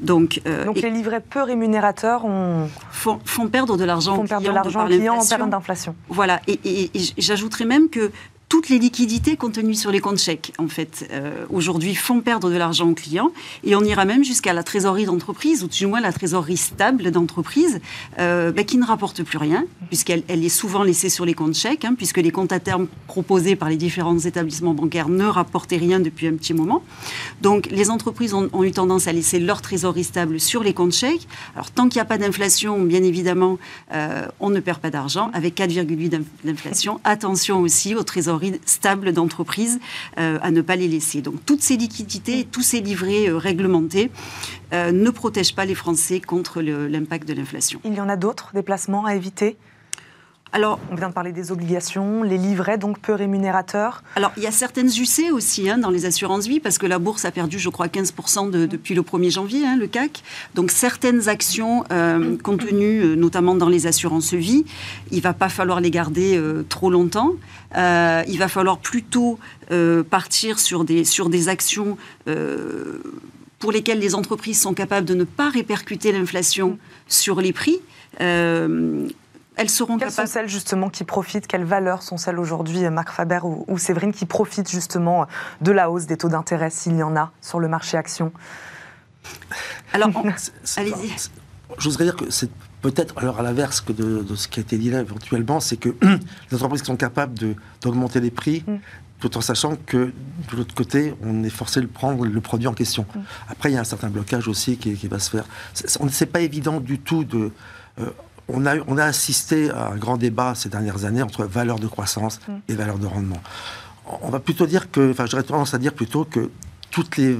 Donc, 0.00 0.40
euh, 0.46 0.64
Donc 0.64 0.76
les 0.80 0.90
livrets 0.90 1.20
peu 1.20 1.42
rémunérateurs 1.42 2.24
font, 2.90 3.48
perdre 3.48 3.76
de 3.76 3.84
l'argent 3.84 4.18
aux 4.18 4.22
clients, 4.22 5.16
en 5.16 5.26
période 5.26 5.50
d'inflation. 5.50 5.94
Voilà, 6.08 6.40
et, 6.46 6.58
et 6.64 6.90
j'ajouterais 7.18 7.64
même 7.64 7.88
que 7.88 8.10
toutes 8.50 8.68
les 8.68 8.80
liquidités 8.80 9.36
contenues 9.36 9.76
sur 9.76 9.92
les 9.92 10.00
comptes 10.00 10.18
chèques, 10.18 10.52
en 10.58 10.66
fait, 10.66 11.08
euh, 11.12 11.46
aujourd'hui 11.50 11.94
font 11.94 12.20
perdre 12.20 12.50
de 12.50 12.56
l'argent 12.56 12.88
aux 12.90 12.94
clients. 12.94 13.30
Et 13.62 13.76
on 13.76 13.84
ira 13.84 14.04
même 14.04 14.24
jusqu'à 14.24 14.52
la 14.52 14.64
trésorerie 14.64 15.04
d'entreprise, 15.04 15.62
ou 15.62 15.68
du 15.68 15.86
moins 15.86 16.00
la 16.00 16.12
trésorerie 16.12 16.56
stable 16.56 17.12
d'entreprise, 17.12 17.80
euh, 18.18 18.50
bah, 18.50 18.64
qui 18.64 18.76
ne 18.76 18.84
rapporte 18.84 19.22
plus 19.22 19.38
rien, 19.38 19.66
puisqu'elle 19.86 20.24
elle 20.26 20.44
est 20.44 20.48
souvent 20.48 20.82
laissée 20.82 21.10
sur 21.10 21.24
les 21.24 21.32
comptes 21.32 21.54
chèques, 21.54 21.84
hein, 21.84 21.94
puisque 21.96 22.16
les 22.16 22.32
comptes 22.32 22.50
à 22.50 22.58
terme 22.58 22.88
proposés 23.06 23.54
par 23.54 23.68
les 23.68 23.76
différents 23.76 24.18
établissements 24.18 24.74
bancaires 24.74 25.08
ne 25.08 25.26
rapportaient 25.26 25.76
rien 25.76 26.00
depuis 26.00 26.26
un 26.26 26.34
petit 26.34 26.52
moment. 26.52 26.82
Donc 27.42 27.68
les 27.70 27.88
entreprises 27.88 28.34
ont, 28.34 28.64
eu 28.64 28.72
tendance 28.72 29.06
à 29.06 29.12
laisser 29.12 29.38
leur 29.38 29.62
trésorerie 29.62 30.02
stable 30.02 30.40
sur 30.40 30.64
les 30.64 30.74
comptes 30.74 30.92
chèques. 30.92 31.28
Alors 31.54 31.70
tant 31.70 31.88
qu'il 31.88 31.98
n'y 31.98 32.02
a 32.02 32.04
pas 32.04 32.18
d'inflation, 32.18 32.82
bien 32.82 33.04
évidemment, 33.04 33.58
euh, 33.92 34.26
on 34.40 34.50
ne 34.50 34.58
perd 34.58 34.80
pas 34.80 34.90
d'argent. 34.90 35.30
Avec 35.34 35.56
4,8 35.56 36.20
d'inflation, 36.42 37.00
attention 37.04 37.60
aussi 37.60 37.94
aux 37.94 38.02
trésoreries 38.02 38.39
stable 38.64 39.12
d'entreprise 39.12 39.80
euh, 40.18 40.38
à 40.42 40.50
ne 40.50 40.60
pas 40.60 40.76
les 40.76 40.88
laisser. 40.88 41.22
Donc 41.22 41.44
toutes 41.46 41.62
ces 41.62 41.76
liquidités, 41.76 42.44
tous 42.44 42.62
ces 42.62 42.80
livrets 42.80 43.28
euh, 43.28 43.36
réglementés 43.36 44.10
euh, 44.72 44.92
ne 44.92 45.10
protègent 45.10 45.54
pas 45.54 45.64
les 45.64 45.74
Français 45.74 46.20
contre 46.20 46.62
l'impact 46.62 47.26
de 47.26 47.34
l'inflation. 47.34 47.80
Il 47.84 47.94
y 47.94 48.00
en 48.00 48.08
a 48.08 48.16
d'autres, 48.16 48.50
des 48.54 48.62
placements 48.62 49.04
à 49.04 49.14
éviter? 49.14 49.56
Alors, 50.52 50.80
on 50.90 50.96
vient 50.96 51.08
de 51.08 51.14
parler 51.14 51.30
des 51.32 51.52
obligations, 51.52 52.24
les 52.24 52.36
livrets 52.36 52.76
donc 52.76 52.98
peu 52.98 53.14
rémunérateurs. 53.14 54.02
Alors, 54.16 54.32
il 54.36 54.42
y 54.42 54.48
a 54.48 54.50
certaines 54.50 54.88
UC 54.88 55.32
aussi 55.32 55.70
hein, 55.70 55.78
dans 55.78 55.90
les 55.90 56.06
assurances 56.06 56.46
vie, 56.46 56.58
parce 56.58 56.78
que 56.78 56.86
la 56.86 56.98
bourse 56.98 57.24
a 57.24 57.30
perdu, 57.30 57.58
je 57.60 57.68
crois, 57.68 57.86
15% 57.86 58.50
depuis 58.50 58.94
le 58.94 59.02
1er 59.02 59.30
janvier, 59.30 59.64
hein, 59.64 59.76
le 59.76 59.86
CAC. 59.86 60.24
Donc, 60.56 60.72
certaines 60.72 61.28
actions 61.28 61.84
euh, 61.92 62.36
contenues, 62.36 63.00
euh, 63.00 63.14
notamment 63.14 63.54
dans 63.54 63.68
les 63.68 63.86
assurances 63.86 64.34
vie, 64.34 64.64
il 65.12 65.20
va 65.20 65.34
pas 65.34 65.48
falloir 65.48 65.80
les 65.80 65.90
garder 65.90 66.36
euh, 66.36 66.64
trop 66.68 66.90
longtemps. 66.90 67.34
il 67.76 68.38
va 68.38 68.48
falloir 68.48 68.78
plutôt 68.78 69.38
partir 70.10 70.58
sur 70.58 70.84
des 70.84 71.48
actions 71.48 71.96
pour 73.58 73.72
lesquelles 73.72 74.00
les 74.00 74.14
entreprises 74.14 74.60
sont 74.60 74.74
capables 74.74 75.06
de 75.06 75.14
ne 75.14 75.24
pas 75.24 75.48
répercuter 75.48 76.10
l'inflation 76.10 76.78
sur 77.06 77.40
les 77.40 77.52
prix 77.52 77.80
elles 79.60 79.68
seront 79.68 79.98
Quelles 79.98 80.10
sont 80.10 80.24
celles 80.24 80.48
justement 80.48 80.88
qui 80.88 81.04
profitent? 81.04 81.46
Quelles 81.46 81.64
valeurs 81.64 82.02
sont 82.02 82.16
celles 82.16 82.38
aujourd'hui, 82.38 82.88
Marc 82.88 83.10
Faber 83.10 83.40
ou, 83.42 83.76
Séverine, 83.76 84.10
qui 84.10 84.24
profitent 84.24 84.70
justement 84.70 85.26
de 85.60 85.70
la 85.70 85.90
hausse 85.90 86.06
des 86.06 86.16
taux 86.16 86.30
d'intérêt, 86.30 86.70
s'il 86.70 86.96
y 86.96 87.02
en 87.02 87.14
a, 87.14 87.30
sur 87.42 87.60
le 87.60 87.68
marché 87.68 87.98
action? 87.98 88.32
Alors, 89.92 90.08
allez-y. 90.76 91.12
J'oserais 91.76 92.04
dire 92.04 92.16
que 92.16 92.30
c'est 92.30 92.50
peut-être, 92.80 93.18
alors 93.18 93.38
à 93.38 93.42
l'inverse 93.42 93.82
que 93.82 93.92
de, 93.92 94.34
ce 94.34 94.48
qui 94.48 94.60
a 94.60 94.62
été 94.62 94.78
dit 94.78 94.90
là 94.90 95.00
éventuellement, 95.00 95.60
c'est 95.60 95.76
que 95.76 95.90
les 96.50 96.56
entreprises 96.56 96.80
qui 96.80 96.86
sont 96.86 96.96
capables 96.96 97.38
d'augmenter 97.82 98.20
les 98.20 98.30
prix, 98.30 98.64
mm. 98.66 98.76
tout 99.20 99.36
en 99.36 99.42
sachant 99.42 99.76
que 99.76 100.12
de 100.50 100.56
l'autre 100.56 100.74
côté, 100.74 101.14
on 101.22 101.44
est 101.44 101.50
forcé 101.50 101.82
de 101.82 101.86
prendre 101.86 102.24
le 102.24 102.40
produit 102.40 102.66
en 102.66 102.72
question. 102.72 103.04
Mm. 103.14 103.18
Après, 103.50 103.70
il 103.70 103.74
y 103.74 103.76
a 103.76 103.80
un 103.80 103.84
certain 103.84 104.08
blocage 104.08 104.48
aussi 104.48 104.78
qui, 104.78 105.06
va 105.06 105.18
se 105.18 105.28
faire. 105.28 105.44
C'est 105.74 106.32
pas 106.32 106.40
évident 106.40 106.80
du 106.80 106.98
tout 106.98 107.24
de. 107.24 107.52
Euh, 107.98 108.10
on, 108.52 108.66
a, 108.66 108.76
on 108.86 108.98
a 108.98 109.04
assisté 109.04 109.70
à 109.70 109.88
un 109.88 109.96
grand 109.96 110.16
débat 110.16 110.54
ces 110.54 110.68
dernières 110.68 111.04
années 111.04 111.22
entre 111.22 111.44
valeur 111.44 111.78
de 111.78 111.86
croissance 111.86 112.40
mm. 112.46 112.52
et 112.68 112.74
valeur 112.74 112.98
de 112.98 113.06
rendement. 113.06 113.40
On 114.22 114.30
va 114.30 114.40
plutôt 114.40 114.66
dire 114.66 114.90
que, 114.90 115.10
enfin, 115.10 115.26
j'aurais 115.26 115.42
tendance 115.42 115.74
à 115.74 115.78
dire 115.78 115.92
plutôt 115.92 116.24
que 116.24 116.50
toutes 116.90 117.16
les, 117.16 117.38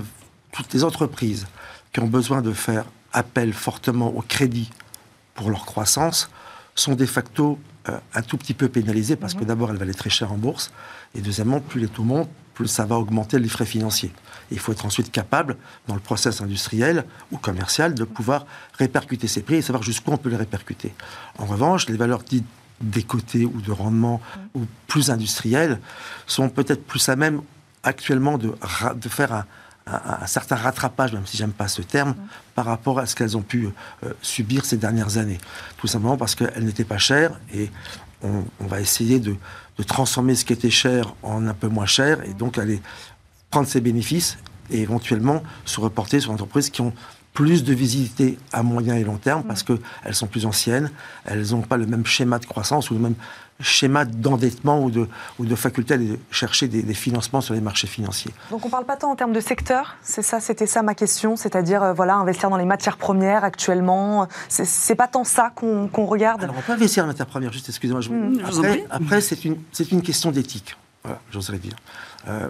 toutes 0.53 0.73
les 0.73 0.85
entreprises 0.85 1.47
qui 1.93 2.01
ont 2.01 2.07
besoin 2.07 2.43
de 2.43 2.53
faire 2.53 2.85
appel 3.13 3.53
fortement 3.53 4.09
au 4.09 4.23
crédit 4.23 4.71
pour 5.35 5.51
leur 5.51 5.65
croissance 5.65 6.31
sont 6.75 6.95
de 6.95 7.07
facto 7.07 7.59
euh, 7.89 7.99
un 8.15 8.23
tout 8.23 8.37
petit 8.37 8.55
peu 8.55 8.69
pénalisées 8.69 9.17
parce 9.17 9.35
que 9.35 9.41
mhm. 9.41 9.47
d'abord, 9.47 9.71
elles 9.71 9.77
valaient 9.77 9.93
très 9.93 10.11
cher 10.11 10.33
en 10.33 10.37
bourse, 10.37 10.71
et 11.15 11.21
deuxièmement, 11.21 11.61
plus 11.61 11.81
les 11.81 11.89
taux 11.89 12.05
montent, 12.05 12.31
plus 12.55 12.69
ça 12.69 12.85
va 12.85 12.97
augmenter 12.97 13.39
les 13.39 13.49
frais 13.49 13.67
financiers. 13.67 14.13
Il 14.51 14.59
faut 14.59 14.73
être 14.73 14.85
ensuite 14.85 15.11
capable, 15.13 15.57
dans 15.87 15.95
le 15.95 16.01
process 16.01 16.41
industriel 16.41 17.05
ou 17.33 17.39
commercial, 17.39 17.95
de 17.95 18.05
pouvoir 18.05 18.47
répercuter 18.79 19.29
ces 19.29 19.43
prix 19.43 19.57
et 19.57 19.63
savoir 19.63 19.83
jusqu'où 19.83 20.13
on 20.13 20.17
peut 20.17 20.31
les 20.31 20.37
répercuter. 20.37 20.93
En 21.39 21.47
revanche, 21.47 21.89
les 21.89 21.97
valeurs 21.97 22.23
dites 22.23 22.47
décotées 22.81 23.45
ou 23.45 23.61
de 23.61 23.73
rendement 23.73 24.21
mhm. 24.55 24.63
ou 24.63 24.67
plus 24.87 25.11
industrielles 25.11 25.81
sont 26.27 26.49
peut-être 26.49 26.85
plus 26.85 27.09
à 27.09 27.17
même 27.17 27.43
actuellement 27.83 28.39
de, 28.39 28.55
de 28.95 29.09
faire 29.09 29.33
un, 29.33 29.45
un, 29.87 30.27
certain 30.27 30.57
rattrapage, 30.57 31.13
même 31.13 31.27
si 31.27 31.37
j'aime 31.37 31.53
pas 31.53 31.69
ce 31.69 31.83
terme, 31.83 32.15
par 32.55 32.67
rapport 32.67 32.99
à 32.99 33.07
ce 33.07 33.15
qu'elles 33.15 33.37
ont 33.37 33.43
pu 33.43 33.69
euh, 34.05 34.13
subir 34.23 34.65
ces 34.65 34.77
dernières 34.77 35.19
années. 35.19 35.39
Tout 35.79 35.87
simplement 35.87 36.17
parce 36.17 36.35
qu'elles 36.35 36.65
n'étaient 36.65 36.85
pas 36.85 36.99
chères 36.99 37.33
et 37.53 37.71
on, 38.23 38.67
va 38.67 38.81
essayer 38.81 39.19
de, 39.19 39.37
transformer 39.87 40.35
ce 40.35 40.45
qui 40.45 40.53
était 40.53 40.69
cher 40.69 41.15
en 41.23 41.47
un 41.47 41.55
peu 41.55 41.69
moins 41.69 41.87
cher 41.87 42.23
et 42.29 42.35
donc 42.35 42.59
aller 42.59 42.83
prendre 43.51 43.67
ses 43.67 43.81
bénéfices 43.81 44.39
et 44.71 44.81
éventuellement 44.81 45.43
se 45.65 45.81
reporter 45.81 46.21
sur 46.21 46.31
des 46.31 46.35
entreprises 46.35 46.71
qui 46.71 46.81
ont 46.81 46.93
plus 47.33 47.63
de 47.63 47.73
visibilité 47.73 48.39
à 48.53 48.63
moyen 48.63 48.97
et 48.97 49.05
long 49.05 49.17
terme 49.17 49.45
parce 49.45 49.63
qu'elles 49.63 49.79
sont 50.15 50.27
plus 50.27 50.47
anciennes, 50.47 50.91
elles 51.25 51.51
n'ont 51.51 51.63
pas 51.63 51.77
le 51.77 51.87
même 51.87 52.05
schéma 52.05 52.39
de 52.39 52.47
croissance 52.47 52.91
ou 52.91 52.95
le 52.95 53.01
même 53.01 53.15
schéma 53.61 54.05
d'endettement 54.05 54.83
ou 54.83 54.91
de, 54.91 55.07
ou 55.39 55.45
de 55.45 55.55
faculté 55.55 55.95
à 55.95 55.97
aller 55.97 56.19
chercher 56.31 56.67
des, 56.67 56.95
financements 56.95 57.41
sur 57.41 57.55
les 57.55 57.61
marchés 57.61 57.87
financiers. 57.87 58.33
Donc 58.51 58.65
on 58.65 58.69
ne 58.69 58.73
parle 58.73 58.87
pas 58.87 58.97
tant 58.97 59.11
en 59.13 59.17
termes 59.17 59.33
de 59.33 59.41
secteur, 59.41 59.97
c'est 60.03 60.23
ça, 60.23 60.41
c'était 60.41 60.67
ça 60.67 60.83
ma 60.83 60.95
question, 60.95 61.37
c'est-à-dire 61.37 61.83
euh, 61.83 61.93
voilà 61.93 62.17
investir 62.17 62.51
dans 62.51 62.57
les 62.57 62.65
matières 62.65 62.97
premières 62.97 63.45
actuellement, 63.45 64.27
c'est 64.49 64.95
pas 64.95 65.09
tant 65.09 65.25
ça 65.25 65.53
qu'on 65.55 65.89
regarde. 66.07 66.45
Alors 66.45 66.57
on 66.59 66.63
peut 66.63 66.73
investir 66.73 67.05
dans 67.05 67.09
les 67.09 67.13
matières 67.13 67.27
premières, 67.27 67.53
juste 67.53 67.69
excusez-moi. 67.69 68.01
Mmh. 68.01 68.41
Après, 68.45 68.87
après 68.91 69.21
c'est 69.21 69.45
une, 69.45 69.57
une 69.93 70.03
question 70.03 70.31
d'éthique, 70.31 70.77
voilà, 71.05 71.21
j'oserais 71.31 71.59
dire. 71.59 71.77
Euh, 72.29 72.49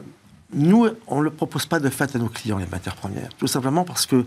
nous, 0.52 0.88
on 1.06 1.18
ne 1.18 1.24
le 1.24 1.30
propose 1.30 1.66
pas 1.66 1.80
de 1.80 1.88
fait 1.88 2.14
à 2.14 2.18
nos 2.18 2.28
clients, 2.28 2.58
les 2.58 2.66
matières 2.66 2.96
premières, 2.96 3.30
tout 3.38 3.46
simplement 3.46 3.84
parce 3.84 4.06
que 4.06 4.26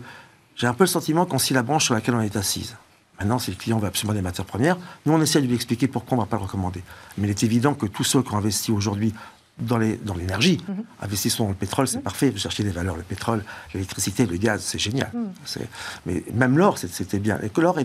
j'ai 0.56 0.68
un 0.68 0.74
peu 0.74 0.84
le 0.84 0.90
sentiment 0.90 1.26
qu'on 1.26 1.40
scie 1.40 1.54
la 1.54 1.64
branche 1.64 1.86
sur 1.86 1.94
laquelle 1.94 2.16
on 2.16 2.22
est 2.22 2.36
assise. 2.36 2.76
Maintenant, 3.20 3.40
si 3.40 3.52
le 3.52 3.58
client 3.58 3.80
veut 3.80 3.88
absolument 3.88 4.14
des 4.14 4.22
matières 4.22 4.46
premières, 4.46 4.78
nous, 5.06 5.14
on 5.14 5.22
essaie 5.22 5.42
de 5.42 5.48
lui 5.48 5.56
expliquer 5.56 5.88
pourquoi 5.88 6.18
on 6.18 6.22
ne 6.22 6.26
va 6.26 6.30
pas 6.30 6.38
le 6.38 6.44
recommander. 6.44 6.84
Mais 7.18 7.28
il 7.28 7.30
est 7.30 7.44
évident 7.44 7.74
que 7.74 7.86
tous 7.86 8.04
ceux 8.04 8.22
qui 8.22 8.34
ont 8.34 8.38
investi 8.38 8.72
aujourd'hui 8.72 9.14
dans 9.60 9.78
l'énergie, 9.78 10.58
dans 10.58 10.74
mhm. 10.74 10.84
investissons 11.02 11.44
dans 11.44 11.50
le 11.52 11.56
pétrole, 11.56 11.88
c'est 11.88 11.98
mhm. 11.98 12.04
parfait, 12.04 12.30
vous 12.32 12.40
cherchez 12.40 12.64
des 12.64 12.72
valeurs, 12.72 12.96
le 12.96 13.04
pétrole, 13.04 13.44
l'électricité, 13.74 14.26
le 14.26 14.38
gaz, 14.38 14.64
c'est 14.64 14.80
génial. 14.80 15.12
Mhm. 15.14 15.66
Mais 16.08 16.24
même 16.34 16.58
l'or, 16.58 16.78
c'était 16.80 17.20
bien. 17.20 17.40
Et 17.42 17.50
que 17.50 17.62
l'or 17.62 17.78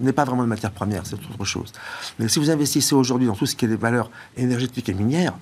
n'est 0.00 0.12
pas 0.12 0.24
vraiment 0.24 0.44
une 0.44 0.48
matière 0.48 0.72
première, 0.72 1.04
c'est 1.06 1.16
autre 1.16 1.44
chose. 1.44 1.72
Mais 2.18 2.28
si 2.28 2.38
vous 2.38 2.50
investissez 2.50 2.94
aujourd'hui 2.94 3.26
dans 3.26 3.36
tout 3.36 3.46
ce 3.46 3.54
qui 3.54 3.66
est 3.66 3.68
des 3.68 3.76
valeurs 3.76 4.10
énergétiques 4.36 4.88
et 4.88 4.94
minières, 4.94 5.34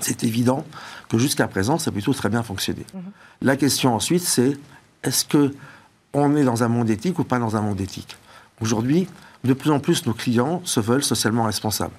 c'est 0.00 0.24
évident 0.24 0.64
que 1.08 1.18
jusqu'à 1.18 1.48
présent, 1.48 1.78
ça 1.78 1.90
a 1.90 1.92
plutôt 1.92 2.12
très 2.12 2.28
bien 2.28 2.42
fonctionné. 2.42 2.84
La 3.42 3.56
question 3.56 3.94
ensuite, 3.94 4.22
c'est 4.22 4.56
est-ce 5.02 5.24
que 5.24 5.54
on 6.12 6.36
est 6.36 6.44
dans 6.44 6.62
un 6.62 6.68
monde 6.68 6.90
éthique 6.90 7.18
ou 7.18 7.24
pas 7.24 7.38
dans 7.38 7.56
un 7.56 7.60
monde 7.60 7.80
éthique? 7.80 8.16
Aujourd'hui, 8.60 9.08
de 9.44 9.52
plus 9.52 9.70
en 9.70 9.78
plus, 9.78 10.06
nos 10.06 10.14
clients 10.14 10.62
se 10.64 10.80
veulent 10.80 11.04
socialement 11.04 11.44
responsables. 11.44 11.94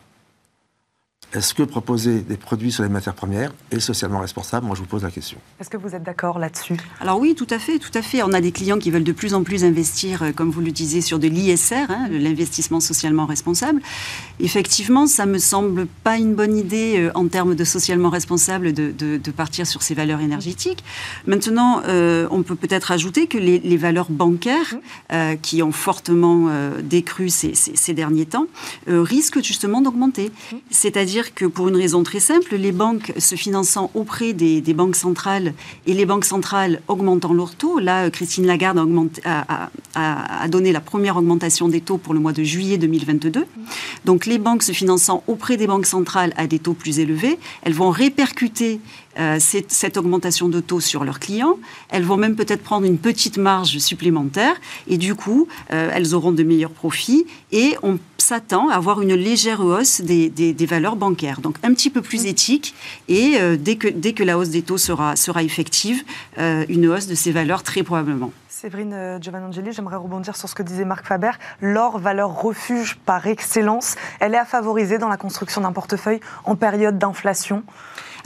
Est-ce 1.31 1.53
que 1.53 1.61
proposer 1.61 2.21
des 2.21 2.37
produits 2.37 2.71
sur 2.71 2.81
les 2.81 2.89
matières 2.89 3.13
premières 3.13 3.51
est 3.69 3.79
socialement 3.79 4.19
responsable? 4.19 4.65
Moi, 4.65 4.75
je 4.75 4.81
vous 4.81 4.87
pose 4.87 5.03
la 5.03 5.11
question. 5.11 5.37
Est-ce 5.59 5.69
que 5.69 5.77
vous 5.77 5.93
êtes 5.93 6.01
d'accord 6.01 6.39
là-dessus? 6.39 6.75
Alors 7.01 7.19
oui, 7.19 7.35
tout 7.35 7.45
à 7.51 7.59
fait, 7.59 7.77
tout 7.77 7.91
à 7.93 8.01
fait. 8.01 8.23
On 8.23 8.33
a 8.33 8.41
des 8.41 8.51
clients 8.51 8.79
qui 8.79 8.89
veulent 8.89 9.03
de 9.03 9.11
plus 9.11 9.35
en 9.35 9.43
plus 9.43 9.63
investir, 9.63 10.23
euh, 10.23 10.31
comme 10.31 10.49
vous 10.49 10.61
le 10.61 10.71
disiez, 10.71 11.01
sur 11.01 11.19
de 11.19 11.27
l'ISR, 11.27 11.85
hein, 11.89 12.07
l'investissement 12.09 12.79
socialement 12.79 13.27
responsable. 13.27 13.79
Effectivement, 14.39 15.05
ça 15.05 15.27
me 15.27 15.37
semble 15.37 15.85
pas 16.03 16.17
une 16.17 16.33
bonne 16.33 16.57
idée 16.57 16.95
euh, 16.97 17.11
en 17.13 17.27
termes 17.27 17.53
de 17.53 17.63
socialement 17.63 18.09
responsable 18.09 18.73
de, 18.73 19.31
partir 19.37 19.67
sur 19.67 19.83
ces 19.83 19.93
valeurs 19.93 20.21
énergétiques. 20.21 20.83
Maintenant, 21.27 21.83
euh, 21.85 22.27
on 22.31 22.41
peut 22.41 22.55
peut-être 22.55 22.91
ajouter 22.91 23.27
que 23.27 23.37
les, 23.37 23.77
valeurs 23.77 24.09
bancaires, 24.09 24.75
qui 25.41 25.61
ont 25.61 25.71
fortement 25.71 26.49
décru 26.81 27.29
ces, 27.29 27.53
ces, 27.53 27.93
derniers 27.93 28.25
temps, 28.25 28.47
risquent 28.87 29.43
justement 29.43 29.81
d'augmenter. 29.81 30.31
C'est-à-dire 30.71 31.18
que 31.33 31.45
pour 31.45 31.67
une 31.67 31.75
raison 31.75 32.03
très 32.03 32.19
simple, 32.19 32.55
les 32.55 32.71
banques 32.71 33.13
se 33.17 33.35
finançant 33.35 33.91
auprès 33.93 34.33
des, 34.33 34.61
banques 34.73 34.95
centrales 34.95 35.53
et 35.85 35.93
les 35.93 36.05
banques 36.05 36.25
centrales 36.25 36.81
augmentant 36.87 37.33
leurs 37.33 37.55
taux, 37.55 37.79
là, 37.79 38.09
Christine 38.09 38.45
Lagarde 38.45 38.79
a, 39.25 40.47
donné 40.47 40.71
la 40.71 40.81
première 40.81 41.17
augmentation 41.17 41.67
des 41.67 41.81
taux 41.81 41.97
pour 41.97 42.13
le 42.13 42.19
mois 42.19 42.33
de 42.33 42.43
juillet 42.43 42.77
2022. 42.77 43.45
Donc 44.05 44.25
les 44.25 44.37
banques 44.37 44.63
se 44.63 44.71
finançant 44.71 45.23
auprès 45.27 45.57
des 45.57 45.67
banques 45.67 45.85
centrales 45.85 46.33
à 46.37 46.47
des 46.47 46.59
taux 46.59 46.73
plus 46.73 46.99
élevés, 46.99 47.37
elles 47.63 47.73
vont 47.73 47.89
répercuter 47.89 48.79
euh, 49.19 49.37
cette, 49.39 49.97
augmentation 49.97 50.47
de 50.47 50.59
taux 50.59 50.79
sur 50.79 51.03
leurs 51.03 51.19
clients. 51.19 51.57
Elles 51.89 52.03
vont 52.03 52.15
même 52.15 52.35
peut-être 52.35 52.63
prendre 52.63 52.85
une 52.85 52.97
petite 52.97 53.37
marge 53.37 53.77
supplémentaire 53.79 54.55
et 54.87 54.97
du 54.97 55.15
coup, 55.15 55.47
euh, 55.73 55.91
elles 55.93 56.15
auront 56.15 56.31
de 56.31 56.43
meilleurs 56.43 56.71
profits 56.71 57.25
et 57.51 57.75
s'attend 58.29 58.69
à 58.69 58.75
avoir 58.75 59.01
une 59.01 59.15
légère 59.15 59.61
hausse 59.61 60.01
des, 60.01 60.65
valeurs 60.67 60.95
bancaires. 60.95 61.41
Donc 61.41 61.55
un 61.63 61.73
petit 61.73 61.89
peu 61.89 62.03
plus 62.03 62.27
éthique 62.27 62.75
et 63.07 63.37
euh, 63.39 63.57
dès, 63.57 63.75
que, 63.75 63.87
dès 63.87 64.13
que 64.13 64.23
la 64.23 64.37
hausse 64.37 64.49
des 64.49 64.61
taux 64.61 64.77
sera, 64.77 65.15
sera 65.15 65.41
effective, 65.41 66.03
une 66.37 66.87
hausse 66.87 67.07
de 67.07 67.15
ces 67.15 67.31
valeurs 67.31 67.63
très 67.63 67.81
probablement. 67.81 68.31
Séverine 68.47 69.17
Giovannangeli, 69.21 69.71
j'aimerais 69.71 69.95
rebondir 69.95 70.35
sur 70.35 70.47
ce 70.47 70.53
que 70.53 70.63
disait 70.63 70.85
Marc 70.85 71.05
Faber. 71.05 71.31
L'or, 71.61 71.97
valeur 71.97 72.41
refuge 72.41 72.97
par 73.05 73.25
excellence, 73.25 73.95
elle 74.19 74.35
est 74.35 74.37
à 74.37 74.45
favoriser 74.45 74.97
dans 74.97 75.07
la 75.07 75.17
construction 75.17 75.61
d'un 75.61 75.71
portefeuille 75.71 76.19
en 76.43 76.55
période 76.55 76.97
d'inflation 76.97 77.63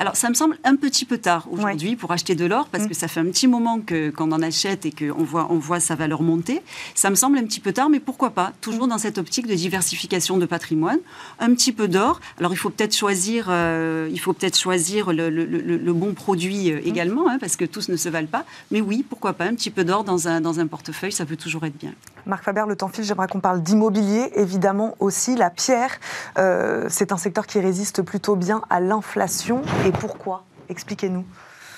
alors, 0.04 0.18
ça 0.18 0.28
me 0.28 0.34
semble 0.34 0.58
un 0.66 0.76
petit 0.76 1.06
peu 1.06 1.18
tard 1.18 1.48
aujourd'hui 1.50 1.96
pour 1.96 2.12
acheter 2.12 2.36
de 2.36 2.44
l'or, 2.44 2.68
parce 2.68 2.84
mm. 2.84 2.88
que 2.90 2.94
ça 2.94 3.08
fait 3.08 3.22
un 3.22 3.26
petit 3.28 3.48
moment 3.48 3.80
qu'on 3.80 4.34
en 4.34 4.42
achète 4.42 4.86
et 4.86 4.92
qu'on 4.92 5.24
voit, 5.24 5.48
on 5.50 5.58
voit 5.58 5.80
sa 5.80 5.96
valeur 5.96 6.22
monter. 6.24 6.62
Ça 6.94 7.10
me 7.10 7.16
semble 7.16 7.38
un 7.38 7.46
petit 7.46 7.62
peu 7.62 7.72
tard, 7.72 7.88
mais 7.88 8.02
pourquoi 8.02 8.32
pas? 8.32 8.52
Toujours 8.60 8.90
dans 8.90 8.98
cette 8.98 9.18
optique 9.18 9.48
de 9.48 9.54
diversification 9.54 10.36
de 10.36 10.46
patrimoine. 10.46 11.00
Un 11.40 11.54
petit 11.54 11.72
peu 11.72 11.88
d'or. 11.88 12.20
Alors, 12.38 12.52
il 12.52 12.58
faut 12.58 12.70
peut-être 12.70 12.94
choisir, 12.94 13.46
euh, 13.48 14.10
il 14.12 14.20
faut 14.20 14.34
peut-être 14.34 14.60
choisir 14.60 15.14
le, 15.14 15.94
bon 15.94 16.14
produit 16.14 16.74
euh, 16.74 16.82
mm. 16.82 16.86
également, 16.86 17.30
hein, 17.30 17.38
parce 17.40 17.56
que 17.56 17.64
tous 17.64 17.88
ne 17.88 17.96
se 17.96 18.10
valent 18.10 18.28
pas. 18.28 18.44
Mais 18.72 18.82
oui, 18.82 19.06
pourquoi 19.08 19.32
pas? 19.32 19.46
Un 19.46 19.56
petit 19.56 19.72
peu 19.72 19.86
d'or 19.86 20.04
dans 20.04 20.28
un, 20.28 20.42
dans 20.42 20.60
un 20.60 20.68
portefeuille, 20.68 21.14
ça 21.14 21.26
peut 21.26 21.38
toujours 21.38 21.64
être 21.64 21.78
bien. 21.78 21.94
Marc 22.26 22.44
Faber, 22.44 22.64
le 22.68 22.76
temps 22.76 22.90
file, 22.90 23.06
j'aimerais 23.06 23.28
qu'on 23.28 23.40
parle 23.40 23.64
d'immobilier, 23.64 24.32
évidemment 24.36 24.96
aussi. 25.00 25.38
La 25.38 25.50
pierre, 25.50 25.92
euh, 26.38 26.88
c'est 26.90 27.14
un 27.14 27.18
secteur 27.18 27.48
qui 27.48 27.62
résiste 27.62 28.02
plutôt 28.02 28.36
bien 28.36 28.64
à 28.70 28.82
l'inflation. 28.82 29.62
Et 29.86 29.93
pourquoi 29.94 30.46
Expliquez-nous. 30.70 31.26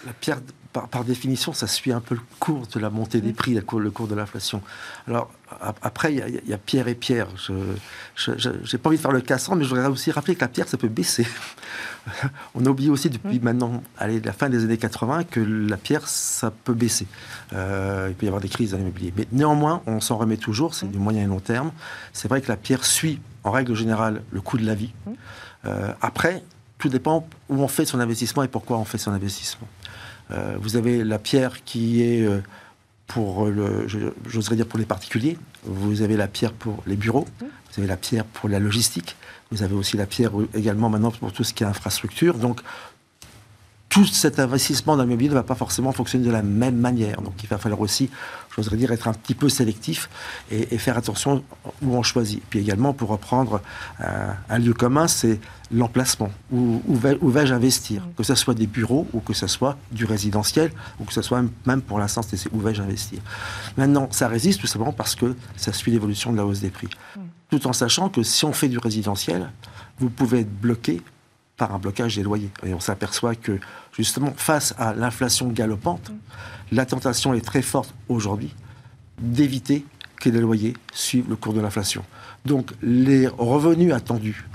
La 0.06 0.14
pierre, 0.14 0.40
par, 0.82 1.04
définition, 1.04 1.54
ça 1.54 1.68
suit 1.68 1.92
un 1.92 2.02
peu 2.02 2.16
le 2.16 2.22
cours 2.40 2.68
de 2.68 2.80
la 2.80 2.90
montée 2.90 3.22
des 3.22 3.34
prix, 3.34 3.54
le 3.54 3.62
cours, 3.62 4.08
de 4.08 4.16
l'inflation. 4.16 4.62
Alors, 5.08 5.32
après, 5.82 6.14
il 6.14 6.42
y, 6.46 6.54
a 6.54 6.58
pierre 6.58 6.88
et 6.88 6.96
pierre. 6.96 7.28
Je 7.38 8.32
n'ai 8.32 8.78
pas 8.78 8.90
envie 8.90 8.98
de 8.98 9.02
faire 9.02 9.12
le 9.12 9.22
cassant, 9.22 9.56
mais 9.56 9.64
je 9.64 9.70
voudrais 9.70 9.88
aussi 9.88 10.12
rappeler 10.12 10.36
que 10.36 10.42
la 10.42 10.48
pierre, 10.48 10.68
ça 10.68 10.78
peut 10.78 10.90
baisser. 10.90 11.26
On 12.56 12.66
a 12.66 12.70
oublié 12.70 12.90
aussi 12.90 13.10
depuis 13.10 13.40
mmh. 13.40 13.44
maintenant, 13.44 13.84
allez, 13.98 14.20
la 14.20 14.34
fin 14.34 14.50
des 14.50 14.64
années 14.64 14.78
80, 14.78 15.24
que 15.24 15.40
la 15.40 15.78
pierre, 15.78 16.08
ça 16.08 16.52
peut 16.52 16.74
baisser. 16.74 17.08
Euh, 17.54 18.08
il 18.10 18.16
peut 18.16 18.26
y 18.26 18.30
avoir 18.30 18.42
des 18.42 18.50
crises 18.50 18.72
dans 18.72 18.78
l'immobilier. 18.78 19.14
Mais 19.16 19.28
néanmoins, 19.32 19.82
on 19.88 20.02
s'en 20.02 20.18
remet 20.18 20.38
toujours, 20.38 20.76
c'est 20.76 20.92
du 20.92 21.00
moyen 21.00 21.24
et 21.24 21.28
long 21.28 21.40
terme. 21.40 21.72
C'est 22.12 22.28
vrai 22.28 22.42
que 22.42 22.50
la 22.50 22.58
pierre 22.58 22.84
suit, 22.84 23.22
en 23.44 23.52
règle 23.52 23.76
générale, 23.76 24.22
le 24.32 24.42
coût 24.42 24.58
de 24.58 24.66
la 24.66 24.76
vie. 24.76 24.94
Mmh. 25.06 25.12
Euh, 25.68 25.94
après, 26.02 26.44
tout 26.78 26.90
dépend 26.90 27.28
où 27.50 27.62
on 27.62 27.68
fait 27.68 27.86
son 27.86 28.00
investissement 28.00 28.44
et 28.44 28.48
pourquoi 28.48 28.78
on 28.78 28.86
fait 28.86 28.98
son 28.98 29.12
investissement. 29.12 29.68
Euh, 30.32 30.58
vous 30.60 30.76
avez 30.76 31.04
la 31.04 31.20
pierre 31.20 31.64
qui 31.64 32.02
est 32.02 32.22
euh, 32.22 32.42
pour 33.08 33.46
le, 33.46 33.88
j'oserais 34.28 34.56
dire 34.56 34.68
pour 34.68 34.80
les 34.80 34.86
particuliers. 34.86 35.38
Vous 35.64 36.02
avez 36.02 36.18
la 36.18 36.28
pierre 36.28 36.54
pour 36.54 36.84
les 36.88 36.96
bureaux. 36.96 37.28
Vous 37.40 37.80
avez 37.80 37.88
la 37.88 37.98
pierre 37.98 38.26
pour 38.26 38.50
la 38.50 38.60
logistique. 38.60 39.16
Vous 39.52 39.64
avez 39.64 39.76
aussi 39.76 39.96
la 39.98 40.06
pierre 40.06 40.32
également 40.54 40.90
maintenant 40.90 41.12
pour 41.12 41.32
tout 41.32 41.44
ce 41.44 41.54
qui 41.54 41.64
est 41.64 41.68
infrastructure. 41.68 42.36
Donc 42.38 42.62
tout 43.96 44.06
cet 44.06 44.40
investissement 44.40 44.98
dans 44.98 45.04
l'immobilier 45.04 45.30
ne 45.30 45.36
va 45.36 45.44
pas 45.44 45.56
forcément 45.56 45.94
fonctionner 45.94 46.26
de 46.26 46.32
la 46.32 46.42
même 46.42 46.76
manière. 46.76 47.22
Donc 47.22 47.42
il 47.44 47.48
va 47.48 47.58
falloir 47.58 47.80
aussi, 47.80 48.10
j'oserais 48.54 48.76
dire, 48.76 48.92
être 48.92 49.08
un 49.08 49.14
petit 49.14 49.36
peu 49.36 49.48
sélectif 49.48 50.10
et, 50.52 50.78
faire 50.78 50.98
attention 50.98 51.44
où 51.82 51.96
on 51.96 52.04
choisit. 52.04 52.44
Puis 52.50 52.60
également, 52.60 52.92
pour 52.92 53.10
reprendre 53.10 53.62
euh, 54.02 54.32
un 54.50 54.60
lieu 54.60 54.74
commun, 54.74 55.08
c'est 55.08 55.40
l'emplacement. 55.72 56.30
Où, 56.52 56.82
où, 56.88 57.30
vais-je 57.30 57.54
investir 57.54 58.04
Que 58.18 58.24
ce 58.24 58.36
soit 58.36 58.54
des 58.54 58.68
bureaux 58.68 59.08
ou 59.14 59.20
que 59.20 59.34
ce 59.34 59.48
soit 59.48 59.78
du 59.92 60.06
résidentiel 60.06 60.72
ou 61.00 61.06
que 61.06 61.14
ce 61.14 61.22
soit 61.22 61.44
même 61.66 61.82
pour 61.82 62.00
l'instant, 62.00 62.22
c'est 62.22 62.52
où 62.52 62.60
vais-je 62.60 62.82
investir. 62.82 63.20
Maintenant, 63.78 64.08
ça 64.12 64.28
résiste 64.28 64.62
tout 64.62 64.68
simplement 64.68 64.94
parce 64.94 65.16
que 65.16 65.36
ça 65.56 65.74
suit 65.74 65.92
l'évolution 65.92 66.32
de 66.32 66.38
la 66.38 66.46
hausse 66.46 66.62
des 66.62 66.70
prix. 66.70 66.90
Mm. 67.16 67.20
Tout 67.50 67.68
en 67.68 67.74
sachant 67.74 68.10
que 68.10 68.24
si 68.24 68.46
on 68.46 68.54
fait 68.54 68.70
du 68.70 68.78
résidentiel, 68.78 69.52
vous 70.00 70.10
pouvez 70.10 70.42
être 70.42 70.54
bloqué 70.54 71.02
par 71.58 71.74
un 71.74 71.80
blocage 71.80 72.16
des 72.16 72.24
loyers. 72.24 72.50
Et 72.66 72.74
on 72.74 72.80
s'aperçoit 72.80 73.36
que, 73.36 73.60
justement, 73.96 74.34
face 74.36 74.76
à 74.78 74.94
l'inflation 74.94 75.48
galopante, 75.48 76.12
la 76.72 76.86
tentation 76.86 77.34
est 77.34 77.46
très 77.46 77.62
forte 77.62 77.94
aujourd'hui 78.10 78.54
d'éviter 79.20 79.86
que 80.20 80.30
les 80.30 80.42
loyers 80.42 80.76
suivent 80.94 81.30
le 81.30 81.36
cours 81.36 81.54
de 81.54 81.62
l'inflation. 81.62 82.04
Donc, 82.46 82.72
les 82.82 83.28
revenus 83.28 83.94
attendus 83.94 84.46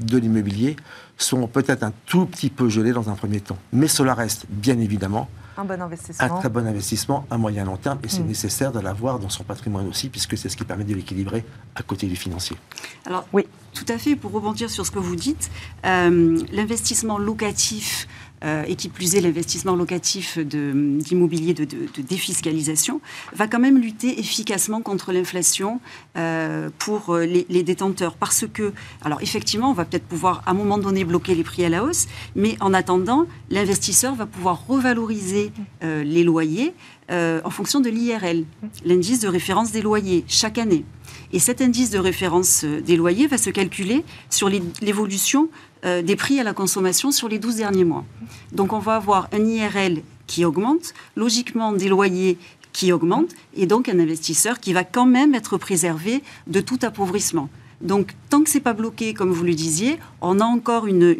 de 0.00 0.18
l'immobilier 0.18 0.76
sont 1.16 1.46
peut-être 1.46 1.82
un 1.82 1.92
tout 2.06 2.26
petit 2.26 2.50
peu 2.50 2.68
gelés 2.68 2.92
dans 2.92 3.10
un 3.10 3.14
premier 3.14 3.40
temps. 3.40 3.58
Mais 3.72 3.88
cela 3.88 4.14
reste, 4.14 4.46
bien 4.48 4.78
évidemment, 4.78 5.28
un 5.58 5.64
bon 5.64 5.82
investissement. 5.82 6.24
Un 6.24 6.38
très 6.38 6.48
bon 6.48 6.66
investissement 6.66 7.26
à 7.30 7.36
moyen 7.36 7.64
long 7.64 7.76
terme. 7.76 7.98
Et 8.04 8.08
c'est 8.08 8.22
mm. 8.22 8.28
nécessaire 8.28 8.72
de 8.72 8.78
l'avoir 8.78 9.18
dans 9.18 9.28
son 9.28 9.42
patrimoine 9.42 9.88
aussi, 9.88 10.08
puisque 10.08 10.38
c'est 10.38 10.48
ce 10.48 10.56
qui 10.56 10.64
permet 10.64 10.84
de 10.84 10.94
l'équilibrer 10.94 11.44
à 11.74 11.82
côté 11.82 12.06
du 12.06 12.14
financier. 12.14 12.56
Alors, 13.04 13.26
oui, 13.32 13.44
tout 13.74 13.84
à 13.88 13.98
fait. 13.98 14.14
Pour 14.14 14.30
rebondir 14.30 14.70
sur 14.70 14.86
ce 14.86 14.92
que 14.92 15.00
vous 15.00 15.16
dites, 15.16 15.50
euh, 15.84 16.40
l'investissement 16.52 17.18
locatif 17.18 18.06
euh, 18.44 18.62
et 18.68 18.76
qui 18.76 18.88
plus 18.88 19.16
est 19.16 19.20
l'investissement 19.20 19.74
locatif 19.74 20.38
d'immobilier 20.38 21.54
de, 21.54 21.66
défiscalisation, 22.02 23.00
va 23.34 23.48
quand 23.48 23.58
même 23.58 23.78
lutter 23.78 24.20
efficacement 24.20 24.80
contre 24.80 25.12
l'inflation 25.12 25.80
euh, 26.16 26.70
pour 26.78 27.14
euh, 27.14 27.24
les, 27.24 27.62
détenteurs. 27.62 28.14
Parce 28.14 28.46
que, 28.52 28.72
alors 29.02 29.20
effectivement, 29.22 29.70
on 29.70 29.74
va 29.74 29.84
peut-être 29.84 30.06
pouvoir 30.06 30.42
à 30.46 30.52
un 30.52 30.54
moment 30.54 30.78
donné 30.78 31.04
bloquer 31.04 31.34
les 31.34 31.42
prix 31.42 31.64
à 31.64 31.68
la 31.68 31.82
hausse, 31.82 32.06
mais 32.36 32.56
en 32.60 32.72
attendant, 32.74 33.26
l'investisseur 33.50 34.14
va 34.14 34.26
pouvoir 34.26 34.66
revaloriser 34.66 35.52
les 35.82 36.22
loyers 36.22 36.74
en 37.10 37.50
fonction 37.50 37.80
de 37.80 37.88
l'IRL, 37.88 38.44
l'indice 38.84 39.20
de 39.20 39.28
référence 39.28 39.72
des 39.72 39.82
loyers, 39.82 40.24
chaque 40.28 40.58
année. 40.58 40.84
Et 41.32 41.38
cet 41.38 41.60
indice 41.60 41.90
de 41.90 41.98
référence 41.98 42.64
des 42.64 42.96
loyers 42.96 43.26
va 43.26 43.38
se 43.38 43.50
calculer 43.50 44.04
sur 44.30 44.48
l'évolution 44.48 45.48
euh, 45.84 46.02
des 46.02 46.16
prix 46.16 46.40
à 46.40 46.44
la 46.44 46.54
consommation 46.54 47.10
sur 47.10 47.28
les 47.28 47.38
12 47.38 47.56
derniers 47.56 47.84
mois. 47.84 48.04
Donc 48.52 48.72
on 48.72 48.78
va 48.78 48.96
avoir 48.96 49.28
un 49.32 49.44
IRL 49.44 50.02
qui 50.26 50.44
augmente, 50.44 50.92
logiquement 51.16 51.72
des 51.72 51.88
loyers 51.88 52.38
qui 52.72 52.92
augmentent, 52.92 53.34
et 53.54 53.66
donc 53.66 53.88
un 53.88 53.98
investisseur 53.98 54.60
qui 54.60 54.72
va 54.72 54.84
quand 54.84 55.06
même 55.06 55.34
être 55.34 55.56
préservé 55.56 56.22
de 56.46 56.60
tout 56.60 56.78
appauvrissement. 56.82 57.48
Donc, 57.80 58.14
tant 58.28 58.42
que 58.42 58.50
c'est 58.50 58.58
pas 58.60 58.72
bloqué, 58.72 59.14
comme 59.14 59.30
vous 59.30 59.44
le 59.44 59.54
disiez, 59.54 59.98
on 60.20 60.40
a 60.40 60.44
encore 60.44 60.88
une, 60.88 61.14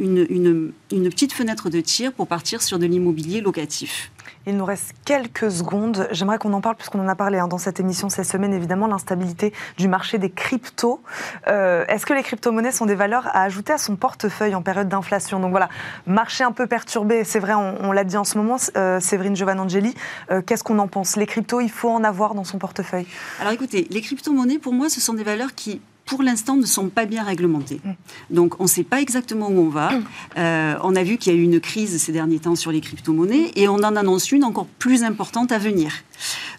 une 0.91 1.09
petite 1.09 1.33
fenêtre 1.33 1.71
de 1.71 1.81
tir 1.81 2.13
pour 2.13 2.27
partir 2.27 2.63
sur 2.63 2.81
de 2.81 2.87
l'immobilier 2.87 3.41
locatif. 3.41 4.11
Il 4.49 4.57
nous 4.57 4.65
reste 4.65 4.95
quelques 5.05 5.51
secondes. 5.51 6.09
J'aimerais 6.11 6.39
qu'on 6.39 6.55
en 6.55 6.63
parle 6.63 6.77
puisqu'on 6.77 7.01
en 7.01 7.09
a 7.09 7.15
parlé 7.15 7.39
hein, 7.39 7.49
dans 7.49 7.59
cette 7.59 7.81
émission 7.81 8.09
cette 8.09 8.25
semaine, 8.25 8.55
évidemment, 8.55 8.87
l'instabilité 8.87 9.53
du 9.77 9.89
marché 9.89 10.17
des 10.17 10.31
cryptos. 10.31 11.03
Euh, 11.49 11.85
est-ce 11.87 12.07
que 12.07 12.15
les 12.15 12.23
crypto-monnaies 12.23 12.73
sont 12.73 12.87
des 12.87 12.95
valeurs 12.95 13.27
à 13.27 13.43
ajouter 13.43 13.75
à 13.75 13.79
son 13.79 13.97
portefeuille 13.97 14.55
en 14.55 14.63
période 14.63 14.89
d'inflation? 14.89 15.39
Donc 15.39 15.51
voilà, 15.51 15.69
marché 16.07 16.45
un 16.45 16.53
peu 16.53 16.67
perturbé, 16.67 17.25
c'est 17.25 17.41
vrai, 17.41 17.53
on, 17.53 17.93
l'a 17.93 18.05
dit 18.05 18.17
en 18.17 18.25
ce 18.25 18.39
moment, 18.39 18.57
euh, 18.79 19.01
Séverine 19.01 19.37
Giovanangeli. 19.37 19.95
Euh, 20.31 20.41
qu'est-ce 20.41 20.65
qu'on 20.65 20.79
en 20.79 20.89
pense? 20.89 21.17
Les 21.17 21.27
cryptos, 21.27 21.61
il 21.61 21.71
faut 21.71 21.91
en 21.91 22.03
avoir 22.03 22.35
dans 22.35 22.45
son 22.45 22.57
portefeuille? 22.57 23.07
Alors 23.43 23.53
écoutez, 23.53 23.87
les 23.91 24.01
crypto-monnaies, 24.01 24.59
pour 24.59 24.73
moi, 24.73 24.89
ce 24.89 25.03
sont 25.03 25.13
des 25.13 25.25
valeurs 25.25 25.55
qui 25.55 25.83
pour 26.09 26.23
l'instant, 26.23 26.57
ne 26.57 26.65
sont 26.65 26.89
pas 26.89 27.05
bien 27.05 27.23
réglementés. 27.23 27.81
Mm. 27.85 28.35
Donc, 28.35 28.61
on 28.61 28.65
ne 28.65 28.69
sait 28.69 28.83
pas 28.83 29.01
exactement 29.01 29.49
où 29.49 29.61
on 29.61 29.69
va. 29.69 29.91
Euh, 30.39 30.75
on 30.83 30.97
a 30.97 31.03
vu 31.03 31.19
qu'il 31.19 31.33
y 31.33 31.37
a 31.37 31.39
eu 31.39 31.43
une 31.43 31.61
crise 31.61 32.01
ces 32.01 32.13
derniers 32.13 32.39
temps 32.39 32.57
sur 32.57 32.73
les 32.73 32.81
crypto-monnaies 32.81 33.53
et 33.57 33.69
on 33.69 33.75
en 33.75 33.95
annonce 33.95 34.33
une 34.33 34.45
encore 34.45 34.67
plus 34.67 35.03
importante 35.03 35.53
à 35.53 35.59
venir. 35.59 35.93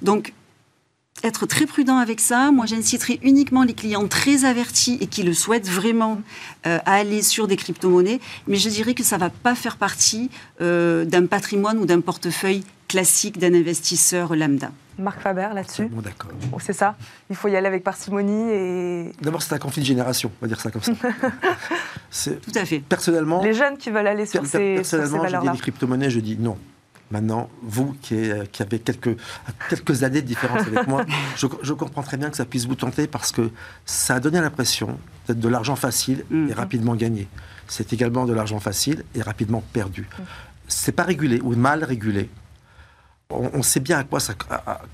Donc, 0.01 0.33
être 1.23 1.45
très 1.45 1.65
prudent 1.65 1.97
avec 1.97 2.19
ça. 2.19 2.51
Moi, 2.51 2.65
j'inciterai 2.65 3.19
uniquement 3.23 3.63
les 3.63 3.73
clients 3.73 4.07
très 4.07 4.45
avertis 4.45 4.97
et 5.01 5.07
qui 5.07 5.23
le 5.23 5.33
souhaitent 5.33 5.69
vraiment 5.69 6.21
euh, 6.67 6.77
à 6.85 6.93
aller 6.93 7.21
sur 7.21 7.47
des 7.47 7.57
crypto-monnaies. 7.57 8.19
Mais 8.47 8.55
je 8.55 8.69
dirais 8.69 8.93
que 8.93 9.03
ça 9.03 9.17
ne 9.17 9.21
va 9.21 9.29
pas 9.29 9.55
faire 9.55 9.77
partie 9.77 10.29
euh, 10.61 11.05
d'un 11.05 11.25
patrimoine 11.25 11.79
ou 11.79 11.85
d'un 11.85 12.01
portefeuille 12.01 12.63
classique 12.89 13.37
d'un 13.37 13.53
investisseur 13.53 14.35
lambda. 14.35 14.71
Marc 14.97 15.21
Faber 15.21 15.47
là-dessus 15.53 15.85
Bon, 15.85 16.01
d'accord. 16.01 16.29
c'est 16.59 16.73
ça 16.73 16.97
Il 17.29 17.35
faut 17.37 17.47
y 17.47 17.55
aller 17.55 17.67
avec 17.67 17.85
parcimonie 17.85 18.51
et. 18.51 19.11
D'abord, 19.21 19.41
c'est 19.41 19.55
un 19.55 19.59
conflit 19.59 19.81
de 19.81 19.87
génération, 19.87 20.29
on 20.41 20.45
va 20.45 20.47
dire 20.49 20.59
ça 20.59 20.71
comme 20.71 20.81
ça. 20.81 20.91
Tout 22.41 22.51
à 22.55 22.65
fait. 22.65 22.79
Personnellement. 22.79 23.41
Les 23.41 23.53
jeunes 23.53 23.77
qui 23.77 23.91
veulent 23.91 24.07
aller 24.07 24.25
sur 24.25 24.45
ces, 24.45 24.75
personnellement, 24.75 25.27
je 25.27 25.37
dis 25.37 25.49
les 25.53 25.57
crypto-monnaies, 25.57 26.09
je 26.09 26.19
dis 26.19 26.37
non. 26.37 26.57
Maintenant, 27.11 27.49
vous 27.63 27.95
qui, 28.01 28.29
qui, 28.51 28.61
avez 28.61 28.77
quelques, 28.79 29.17
quelques 29.67 30.03
années 30.03 30.21
de 30.21 30.27
différence 30.27 30.67
avec 30.67 30.85
moi, 30.85 31.05
je, 31.37 31.73
comprends 31.73 32.03
très 32.03 32.17
bien 32.17 32.29
que 32.29 32.37
ça 32.37 32.45
puisse 32.45 32.67
vous 32.67 32.75
tenter 32.75 33.07
parce 33.07 33.31
que 33.31 33.49
ça 33.85 34.15
a 34.15 34.19
donné 34.19 34.39
l'impression 34.39 34.99
d'être 35.27 35.39
de 35.39 35.47
l'argent 35.47 35.75
facile 35.75 36.23
et 36.29 36.35
mm. 36.35 36.51
rapidement 36.51 36.95
gagné. 36.95 37.27
C'est 37.67 37.93
également 37.93 38.25
de 38.25 38.33
l'argent 38.33 38.59
facile 38.59 39.05
et 39.15 39.23
rapidement 39.23 39.63
perdu. 39.73 40.01
Mm. 40.01 40.23
C'est 40.67 40.91
pas 40.91 41.03
régulé 41.03 41.39
ou 41.41 41.55
mal 41.55 41.83
régulé 41.83 42.29
on, 43.29 43.61
sait 43.61 43.79
bien 43.79 43.99
à 43.99 44.03
quoi 44.03 44.19
ça, 44.19 44.33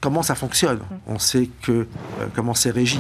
comment 0.02 0.24
ça 0.24 0.36
fonctionne. 0.36 0.78
Mm. 0.78 0.98
On 1.08 1.20
sait 1.20 1.50
que, 1.62 1.72
euh, 2.20 2.28
comment 2.36 2.54
c'est 2.54 2.72
régi. 2.72 3.00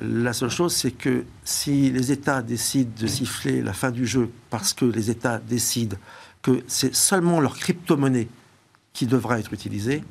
La 0.00 0.32
seule 0.32 0.50
chose, 0.50 0.74
c'est 0.74 0.90
que 0.90 1.24
si 1.44 1.90
les 1.90 2.10
États 2.10 2.42
décident 2.42 2.90
de 2.98 3.06
siffler 3.06 3.62
la 3.62 3.72
fin 3.72 3.90
du 3.90 4.06
jeu 4.06 4.30
parce 4.50 4.72
que 4.72 4.84
les 4.84 5.10
États 5.10 5.38
décident 5.38 5.96
que 6.42 6.62
c'est 6.66 6.94
seulement 6.94 7.40
leur 7.40 7.56
crypto-monnaie 7.56 8.28
qui 8.92 9.06
devra 9.06 9.38
être 9.38 9.52
utilisée, 9.52 10.02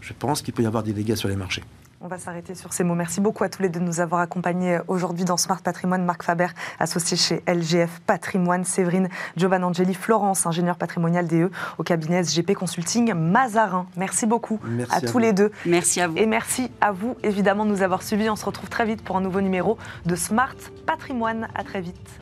je 0.00 0.12
pense 0.12 0.42
qu'il 0.42 0.54
peut 0.54 0.62
y 0.62 0.66
avoir 0.66 0.82
des 0.82 0.92
dégâts 0.92 1.16
sur 1.16 1.28
les 1.28 1.36
marchés. 1.36 1.64
On 2.04 2.08
va 2.08 2.18
s'arrêter 2.18 2.56
sur 2.56 2.72
ces 2.72 2.82
mots. 2.82 2.96
Merci 2.96 3.20
beaucoup 3.20 3.44
à 3.44 3.48
tous 3.48 3.62
les 3.62 3.68
deux 3.68 3.78
de 3.78 3.84
nous 3.84 4.00
avoir 4.00 4.20
accompagnés 4.20 4.80
aujourd'hui 4.88 5.24
dans 5.24 5.36
Smart 5.36 5.62
Patrimoine. 5.62 6.04
Marc 6.04 6.24
Faber, 6.24 6.48
associé 6.80 7.16
chez 7.16 7.44
LGF 7.46 8.00
Patrimoine, 8.00 8.64
Séverine 8.64 9.08
Giovanangeli, 9.36 9.94
Florence, 9.94 10.44
ingénieur 10.44 10.76
patrimonial 10.76 11.28
DE 11.28 11.48
au 11.78 11.84
cabinet 11.84 12.24
SGP 12.24 12.54
Consulting 12.54 13.14
Mazarin. 13.14 13.86
Merci 13.96 14.26
beaucoup 14.26 14.58
à, 14.90 15.00
tous 15.00 15.18
les 15.18 15.32
deux. 15.32 15.52
Merci 15.64 16.00
à 16.00 16.08
vous. 16.08 16.16
Et 16.16 16.26
merci 16.26 16.72
à 16.80 16.90
vous, 16.90 17.16
évidemment, 17.22 17.64
de 17.64 17.70
nous 17.70 17.82
avoir 17.82 18.02
suivis. 18.02 18.28
On 18.28 18.36
se 18.36 18.46
retrouve 18.46 18.68
très 18.68 18.84
vite 18.84 19.04
pour 19.04 19.16
un 19.16 19.20
nouveau 19.20 19.40
numéro 19.40 19.78
de 20.04 20.16
Smart 20.16 20.56
Patrimoine. 20.84 21.46
À 21.54 21.62
très 21.62 21.80
vite. 21.80 22.20